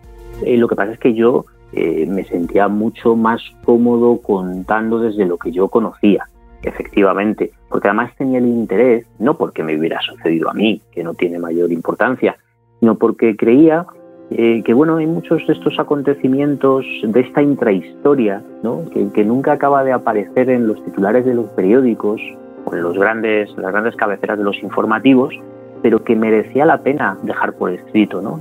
Eh, 0.43 0.57
lo 0.57 0.67
que 0.67 0.75
pasa 0.75 0.91
es 0.91 0.99
que 0.99 1.15
yo 1.15 1.45
me 1.71 2.25
sentía 2.25 2.67
mucho 2.67 3.15
más 3.15 3.41
cómodo 3.65 4.21
contando 4.23 4.99
desde 4.99 5.25
lo 5.25 5.37
que 5.37 5.53
yo 5.53 5.69
conocía, 5.69 6.27
efectivamente, 6.63 7.53
porque 7.69 7.89
además 7.89 8.17
tenía 8.17 8.39
el 8.39 8.47
interés, 8.47 9.07
no 9.21 9.37
porque 9.37 9.63
me 9.63 9.79
hubiera 9.79 10.01
sucedido 10.01 10.51
a 10.51 10.55
mí, 10.55 10.81
que 10.91 11.05
no 11.05 11.15
tiene 11.15 11.39
mayor 11.39 11.71
importancia, 11.71 12.37
sino 12.81 12.97
porque 12.97 13.37
creía 13.37 13.87
eh, 14.31 14.63
que 14.63 14.75
bueno, 14.75 14.97
hay 14.97 15.07
muchos 15.07 15.47
de 15.47 15.55
estos 15.55 15.79
acontecimientos 15.79 16.85
de 17.03 17.21
esta 17.21 17.43
intrahistoria, 17.43 18.43
¿no? 18.63 18.85
que, 18.91 19.25
nunca 19.25 19.53
acaba 19.53 19.85
de 19.85 19.93
aparecer 19.93 20.51
en 20.51 20.67
los 20.67 20.85
titulares 20.85 21.25
de 21.25 21.35
los 21.35 21.47
periódicos 21.51 22.21
o 22.67 22.75
en 22.75 22.83
los 22.83 22.99
grandes, 22.99 23.49
las 23.57 23.73
grandes 23.73 23.97
cabeceras 23.97 24.37
de 24.37 24.45
los 24.45 24.63
informativos, 24.63 25.35
pero 25.83 26.05
que 26.05 26.15
merecía 26.15 26.67
la 26.67 26.83
pena 26.83 27.17
dejar 27.23 27.55
por 27.55 27.71
escrito, 27.71 28.21
¿no? 28.21 28.39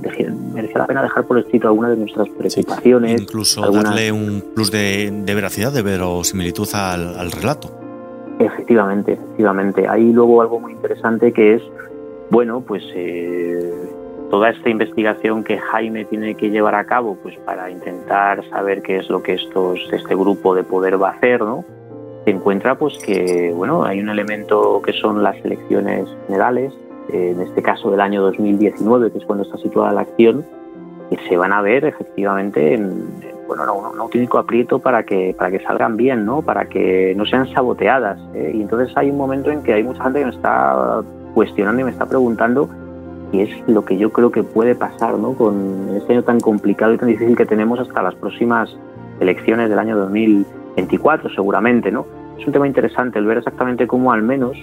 Merecía 0.52 0.78
la 0.78 0.86
pena 0.86 1.02
dejar 1.02 1.24
por 1.24 1.38
escrito 1.38 1.68
algunas 1.68 1.92
de 1.92 1.96
nuestras 1.98 2.28
preocupaciones. 2.28 3.20
incluso 3.20 3.70
darle 3.70 4.12
un 4.12 4.42
plus 4.54 4.70
de, 4.70 5.22
veracidad, 5.26 5.72
de 5.72 5.82
verosimilitud 5.82 6.68
al, 6.74 7.16
al 7.16 7.30
relato. 7.30 7.70
Efectivamente, 8.38 9.14
efectivamente. 9.14 9.88
Hay 9.88 10.12
luego 10.12 10.42
algo 10.42 10.60
muy 10.60 10.72
interesante 10.72 11.32
que 11.32 11.54
es, 11.54 11.62
bueno, 12.30 12.60
pues 12.60 12.82
eh, 12.94 13.67
toda 14.30 14.50
esta 14.50 14.68
investigación 14.68 15.42
que 15.42 15.58
Jaime 15.58 16.04
tiene 16.04 16.34
que 16.34 16.50
llevar 16.50 16.74
a 16.74 16.84
cabo 16.84 17.16
pues 17.22 17.36
para 17.44 17.70
intentar 17.70 18.44
saber 18.50 18.82
qué 18.82 18.98
es 18.98 19.08
lo 19.08 19.22
que 19.22 19.34
estos 19.34 19.80
este 19.92 20.14
grupo 20.14 20.54
de 20.54 20.64
poder 20.64 21.00
va 21.00 21.10
a 21.10 21.12
hacer 21.12 21.40
no 21.40 21.64
se 22.24 22.30
encuentra 22.30 22.76
pues 22.76 22.98
que 22.98 23.52
bueno 23.54 23.84
hay 23.84 24.00
un 24.00 24.08
elemento 24.10 24.82
que 24.82 24.92
son 24.92 25.22
las 25.22 25.36
elecciones 25.44 26.06
generales 26.26 26.72
eh, 27.12 27.32
en 27.34 27.40
este 27.40 27.62
caso 27.62 27.90
del 27.90 28.00
año 28.00 28.22
2019 28.22 29.12
que 29.12 29.18
es 29.18 29.24
cuando 29.24 29.44
está 29.44 29.56
situada 29.58 29.92
la 29.92 30.02
acción 30.02 30.44
que 31.10 31.16
se 31.28 31.36
van 31.36 31.52
a 31.52 31.62
ver 31.62 31.86
efectivamente 31.86 32.74
en, 32.74 33.06
bueno 33.46 33.74
un, 33.74 33.98
auténtico 33.98 34.38
aprieto 34.38 34.78
para 34.78 35.04
que 35.04 35.34
para 35.38 35.50
que 35.50 35.60
salgan 35.60 35.96
bien 35.96 36.26
no 36.26 36.42
para 36.42 36.66
que 36.66 37.14
no 37.16 37.24
sean 37.24 37.48
saboteadas 37.54 38.20
¿eh? 38.34 38.52
y 38.54 38.60
entonces 38.60 38.94
hay 38.94 39.10
un 39.10 39.16
momento 39.16 39.50
en 39.50 39.62
que 39.62 39.72
hay 39.72 39.82
mucha 39.82 40.02
gente 40.02 40.18
que 40.18 40.26
me 40.26 40.32
está 40.32 41.02
cuestionando 41.34 41.80
y 41.80 41.84
me 41.84 41.92
está 41.92 42.04
preguntando 42.04 42.68
y 43.32 43.40
es 43.42 43.68
lo 43.68 43.84
que 43.84 43.96
yo 43.96 44.10
creo 44.10 44.30
que 44.30 44.42
puede 44.42 44.74
pasar 44.74 45.18
¿no? 45.18 45.34
con 45.34 45.88
este 45.96 46.12
año 46.14 46.22
tan 46.22 46.40
complicado 46.40 46.94
y 46.94 46.98
tan 46.98 47.08
difícil 47.08 47.36
que 47.36 47.46
tenemos 47.46 47.78
hasta 47.78 48.02
las 48.02 48.14
próximas 48.14 48.74
elecciones 49.20 49.68
del 49.68 49.78
año 49.78 49.96
2024 49.96 51.30
seguramente. 51.30 51.90
¿no? 51.90 52.06
Es 52.38 52.46
un 52.46 52.52
tema 52.52 52.66
interesante 52.66 53.18
el 53.18 53.26
ver 53.26 53.38
exactamente 53.38 53.86
cómo 53.86 54.12
al 54.12 54.22
menos 54.22 54.56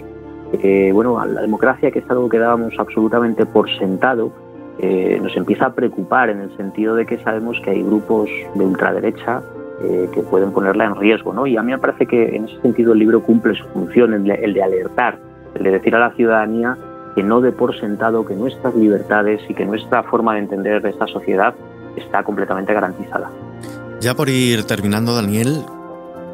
eh, 0.54 0.92
bueno, 0.94 1.24
la 1.26 1.42
democracia, 1.42 1.92
que 1.92 2.00
es 2.00 2.10
algo 2.10 2.30
que 2.30 2.40
dábamos 2.40 2.74
absolutamente 2.78 3.46
por 3.46 3.70
sentado, 3.78 4.32
eh, 4.80 5.20
nos 5.22 5.36
empieza 5.36 5.68
a 5.68 5.74
preocupar 5.74 6.30
en 6.30 6.42
el 6.42 6.56
sentido 6.56 6.96
de 6.96 7.06
que 7.06 7.18
sabemos 7.20 7.60
que 7.62 7.72
hay 7.72 7.84
grupos 7.84 8.30
de 8.56 8.66
ultraderecha 8.66 9.42
eh, 9.82 10.10
que 10.14 10.22
pueden 10.22 10.52
ponerla 10.52 10.86
en 10.86 10.96
riesgo. 10.96 11.34
¿no? 11.34 11.48
Y 11.48 11.58
a 11.58 11.64
mí 11.64 11.72
me 11.72 11.78
parece 11.78 12.06
que 12.06 12.36
en 12.36 12.46
ese 12.46 12.62
sentido 12.62 12.94
el 12.94 13.00
libro 13.00 13.22
cumple 13.22 13.56
su 13.56 13.66
función, 13.68 14.14
el 14.14 14.54
de 14.54 14.64
alertar, 14.64 15.18
el 15.56 15.64
de 15.64 15.72
decir 15.72 15.96
a 15.96 16.00
la 16.00 16.12
ciudadanía 16.12 16.78
que 17.16 17.24
no 17.24 17.42
dé 17.42 17.52
por 17.52 17.80
sentado 17.80 18.26
que 18.26 18.36
nuestras 18.36 18.76
libertades 18.76 19.42
y 19.50 19.54
que 19.54 19.66
nuestra 19.66 20.04
forma 20.04 20.34
de 20.34 20.40
entender 20.40 20.86
esta 20.86 21.08
sociedad 21.08 21.56
está 21.96 22.24
completamente 22.24 22.74
garantizada. 22.74 23.32
Ya 24.02 24.14
por 24.14 24.30
ir 24.30 24.66
terminando, 24.66 25.16
Daniel, 25.16 25.64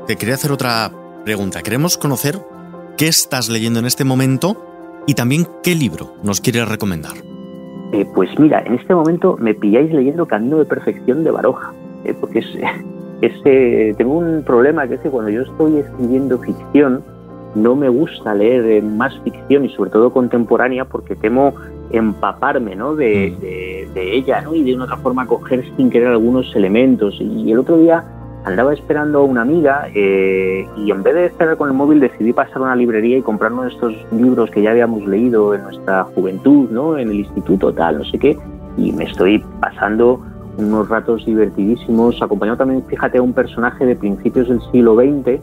te 0.08 0.15
quería 0.15 0.36
hacer 0.36 0.52
otra 0.52 0.91
pregunta. 1.24 1.62
Queremos 1.62 1.98
conocer 1.98 2.39
qué 2.98 3.08
estás 3.08 3.50
leyendo 3.50 3.80
en 3.80 3.86
este 3.86 4.04
momento 4.04 5.04
y 5.08 5.13
también 5.13 5.48
qué 5.63 5.76
libro 5.76 6.15
nos 6.24 6.41
quieres 6.41 6.67
recomendar. 6.67 7.13
Eh, 7.94 8.06
pues 8.15 8.30
mira, 8.39 8.62
en 8.65 8.76
este 8.76 8.96
momento 8.96 9.38
me 9.39 9.54
pilláis 9.54 9.91
leyendo 9.91 10.26
Camino 10.26 10.58
de 10.58 10.65
Perfección 10.65 11.24
de 11.24 11.32
Baroja, 11.32 11.74
eh, 12.06 12.15
porque 12.20 12.39
es, 12.39 12.46
es, 13.22 13.98
tengo 13.98 14.17
un 14.17 14.44
problema 14.44 14.88
que 14.88 14.96
es 14.96 15.02
que 15.02 15.10
cuando 15.10 15.30
yo 15.30 15.41
estoy 15.41 15.78
escribiendo 15.78 16.39
ficción, 16.39 17.04
no 17.56 17.76
me 17.76 17.90
gusta 17.90 18.34
leer 18.34 18.82
más 18.84 19.18
ficción 19.24 19.66
y 19.66 19.70
sobre 19.70 19.90
todo 19.90 20.12
contemporánea 20.12 20.86
porque 20.86 21.16
temo 21.16 21.54
empaparme 21.92 22.76
¿no? 22.76 22.96
de, 22.96 23.88
mm. 23.94 23.98
ella 23.98 24.42
¿no? 24.42 24.56
y 24.56 24.64
de 24.64 24.76
una 24.76 24.86
otra 24.86 24.98
forma 24.98 25.28
coger 25.28 25.64
sin 25.76 25.90
querer 25.90 26.10
algunos 26.10 26.56
elementos. 26.56 27.18
Y 27.20 27.52
el 27.52 27.60
otro 27.60 27.78
día 27.78 28.04
andaba 28.44 28.74
esperando 28.74 29.20
a 29.20 29.24
una 29.24 29.42
amiga 29.42 29.88
eh, 29.94 30.66
y 30.78 30.92
en 30.92 31.04
vez 31.04 31.14
de 31.14 31.26
esperar 31.28 31.58
con 31.58 31.70
el 31.70 31.76
móvil 31.76 32.00
decidí 32.00 32.34
pasar 32.34 32.58
a 32.58 32.62
una 32.62 32.76
librería 32.76 33.18
y 33.18 33.22
comprar 33.22 33.52
uno 33.54 33.64
de 33.64 33.70
estos 33.70 33.94
libros 34.12 34.50
que 34.50 34.62
ya 34.62 34.72
habíamos 34.72 35.06
leído 35.06 35.54
en 35.54 35.64
nuestra 35.64 36.06
juventud, 36.06 36.70
¿no? 36.72 36.98
en 36.98 37.10
el 37.10 37.18
instituto, 37.18 37.74
tal, 37.74 38.00
no 38.00 38.06
sé 38.06 38.18
qué, 38.18 38.38
y 38.78 38.92
me 38.94 39.04
estoy 39.04 39.44
pasando 39.60 40.22
unos 40.58 40.90
ratos 40.90 41.26
divertidísimos, 41.26 42.22
acompañado 42.22 42.58
también, 42.58 42.84
fíjate, 42.88 43.20
a 43.20 43.22
un 43.22 43.34
personaje 43.34 43.86
de 43.86 43.96
principios 43.96 44.50
del 44.50 44.62
siglo 44.72 44.96
XX 44.96 45.40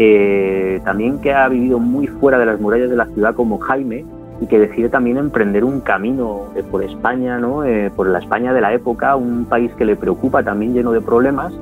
eh, 0.00 0.80
también 0.84 1.18
que 1.18 1.32
ha 1.32 1.48
vivido 1.48 1.80
muy 1.80 2.06
fuera 2.06 2.38
de 2.38 2.46
las 2.46 2.60
murallas 2.60 2.88
de 2.88 2.96
la 2.96 3.06
ciudad 3.06 3.34
como 3.34 3.58
Jaime 3.58 4.04
y 4.40 4.46
que 4.46 4.60
decide 4.60 4.88
también 4.88 5.16
emprender 5.16 5.64
un 5.64 5.80
camino 5.80 6.44
por 6.70 6.84
España, 6.84 7.38
¿no? 7.38 7.64
Eh, 7.64 7.90
por 7.94 8.06
la 8.06 8.20
España 8.20 8.52
de 8.52 8.60
la 8.60 8.72
época, 8.72 9.16
un 9.16 9.44
país 9.46 9.72
que 9.74 9.84
le 9.84 9.96
preocupa 9.96 10.44
también 10.44 10.72
lleno 10.72 10.92
de 10.92 11.00
problemas, 11.00 11.52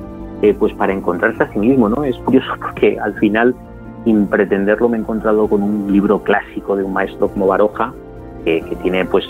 eh, 0.43 0.55
pues 0.57 0.71
para 0.75 0.93
encontrarse 0.93 1.41
a 1.41 1.51
sí 1.51 1.57
mismo. 1.57 1.89
¿no? 1.89 2.03
Es 2.03 2.15
curioso 2.17 2.53
porque 2.61 2.99
al 2.99 3.15
final, 3.15 3.55
sin 4.05 4.27
pretenderlo, 4.27 4.87
me 4.87 4.97
he 4.97 4.99
encontrado 4.99 5.47
con 5.47 5.63
un 5.63 5.91
libro 5.91 6.21
clásico 6.21 6.75
de 6.75 6.83
un 6.83 6.93
maestro 6.93 7.29
como 7.29 7.47
Baroja, 7.47 7.91
que, 8.45 8.61
tiene 8.81 9.03
pues 9.03 9.25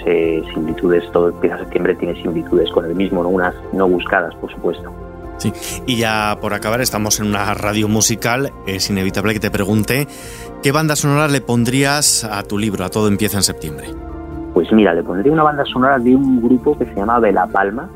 similitudes, 0.53 1.09
todo 1.11 1.29
empieza 1.29 1.57
septiembre 1.57 1.95
tiene 1.95 2.21
similitudes 2.21 2.69
con 2.69 2.85
el 2.85 2.93
mismo, 2.93 3.23
¿no? 3.23 3.29
unas 3.29 3.55
no 3.73 3.87
buscadas, 3.87 4.35
por 4.35 4.51
supuesto. 4.51 4.91
Sí, 5.37 5.53
y 5.85 5.97
ya 5.97 6.37
por 6.41 6.53
acabar, 6.53 6.81
estamos 6.81 7.19
en 7.19 7.27
una 7.27 7.53
radio 7.53 7.87
musical, 7.87 8.51
es 8.65 8.89
inevitable 8.89 9.33
que 9.33 9.39
te 9.39 9.51
pregunte, 9.51 10.07
¿qué 10.63 10.71
banda 10.71 10.95
sonora 10.95 11.27
le 11.27 11.41
pondrías 11.41 12.23
a 12.23 12.41
tu 12.43 12.57
libro, 12.57 12.83
a 12.83 12.89
Todo 12.89 13.07
empieza 13.07 13.37
en 13.37 13.43
septiembre? 13.43 13.87
Pues 14.53 14.71
mira, 14.71 14.95
le 14.95 15.03
pondría 15.03 15.31
una 15.31 15.43
banda 15.43 15.63
sonora 15.65 15.99
de 15.99 16.15
un 16.15 16.41
grupo 16.41 16.75
que 16.77 16.85
se 16.85 16.95
llama 16.95 17.19
De 17.19 17.31
La 17.31 17.45
Palma, 17.45 17.87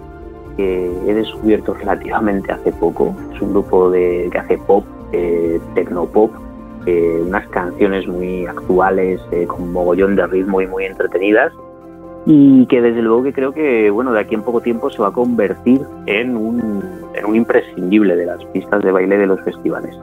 que 0.56 0.91
he 1.08 1.13
descubierto 1.15 1.73
relativamente 1.73 2.51
hace 2.51 2.71
poco. 2.73 3.15
Es 3.34 3.41
un 3.41 3.51
grupo 3.54 3.89
de, 3.89 4.30
que 4.32 4.38
hace 4.38 4.58
pop, 4.60 4.86
eh, 5.12 5.60
tecnopop, 5.73 6.32
eh, 6.86 7.23
unas 7.25 7.47
canciones 7.47 8.08
muy 8.08 8.45
actuales, 8.45 9.19
eh, 9.32 9.47
con 9.47 9.71
mogollón 9.71 10.15
de 10.15 10.27
ritmo 10.27 10.62
y 10.62 10.67
muy 10.67 10.86
entretenidas 10.86 11.51
y 12.25 12.65
que 12.67 12.82
desde 12.82 13.01
luego 13.01 13.23
que 13.23 13.34
creo 13.34 13.51
que 13.51 13.89
bueno 13.89 14.12
de 14.12 14.19
aquí 14.19 14.36
en 14.36 14.43
poco 14.43 14.62
tiempo 14.62 14.89
se 14.89 15.01
va 15.01 15.08
a 15.08 15.12
convertir 15.12 15.82
en 16.06 16.38
un, 16.38 16.84
en 17.21 17.29
un 17.29 17.36
imprescindible 17.36 18.15
de 18.15 18.25
las 18.25 18.43
pistas 18.53 18.81
de 18.84 18.91
baile 18.91 19.17
de 19.17 19.27
los 19.27 19.41
festivales. 19.41 19.95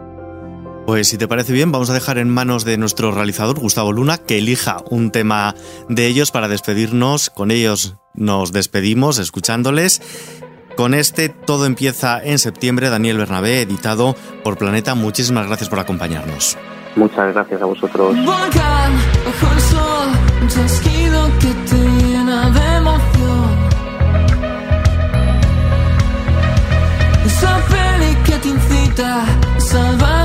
Pues 0.86 1.08
si 1.08 1.18
te 1.18 1.28
parece 1.28 1.52
bien, 1.52 1.70
vamos 1.70 1.90
a 1.90 1.94
dejar 1.94 2.16
en 2.16 2.30
manos 2.30 2.64
de 2.64 2.78
nuestro 2.78 3.12
realizador 3.12 3.60
Gustavo 3.60 3.92
Luna 3.92 4.16
que 4.16 4.38
elija 4.38 4.78
un 4.88 5.10
tema 5.10 5.54
de 5.90 6.06
ellos 6.06 6.30
para 6.30 6.48
despedirnos. 6.48 7.28
Con 7.28 7.50
ellos 7.50 7.96
nos 8.14 8.52
despedimos 8.52 9.18
escuchándoles. 9.18 10.00
Con 10.78 10.94
este 10.94 11.28
todo 11.28 11.66
empieza 11.66 12.22
en 12.22 12.38
septiembre, 12.38 12.88
Daniel 12.88 13.18
Bernabé, 13.18 13.60
editado 13.60 14.14
por 14.42 14.56
Planeta. 14.56 14.94
Muchísimas 14.94 15.46
gracias 15.46 15.68
por 15.68 15.78
acompañarnos. 15.78 16.56
Muchas 16.96 17.34
gracias 17.34 17.60
a 17.60 17.66
vosotros. 17.66 18.16
somebody 29.68 30.17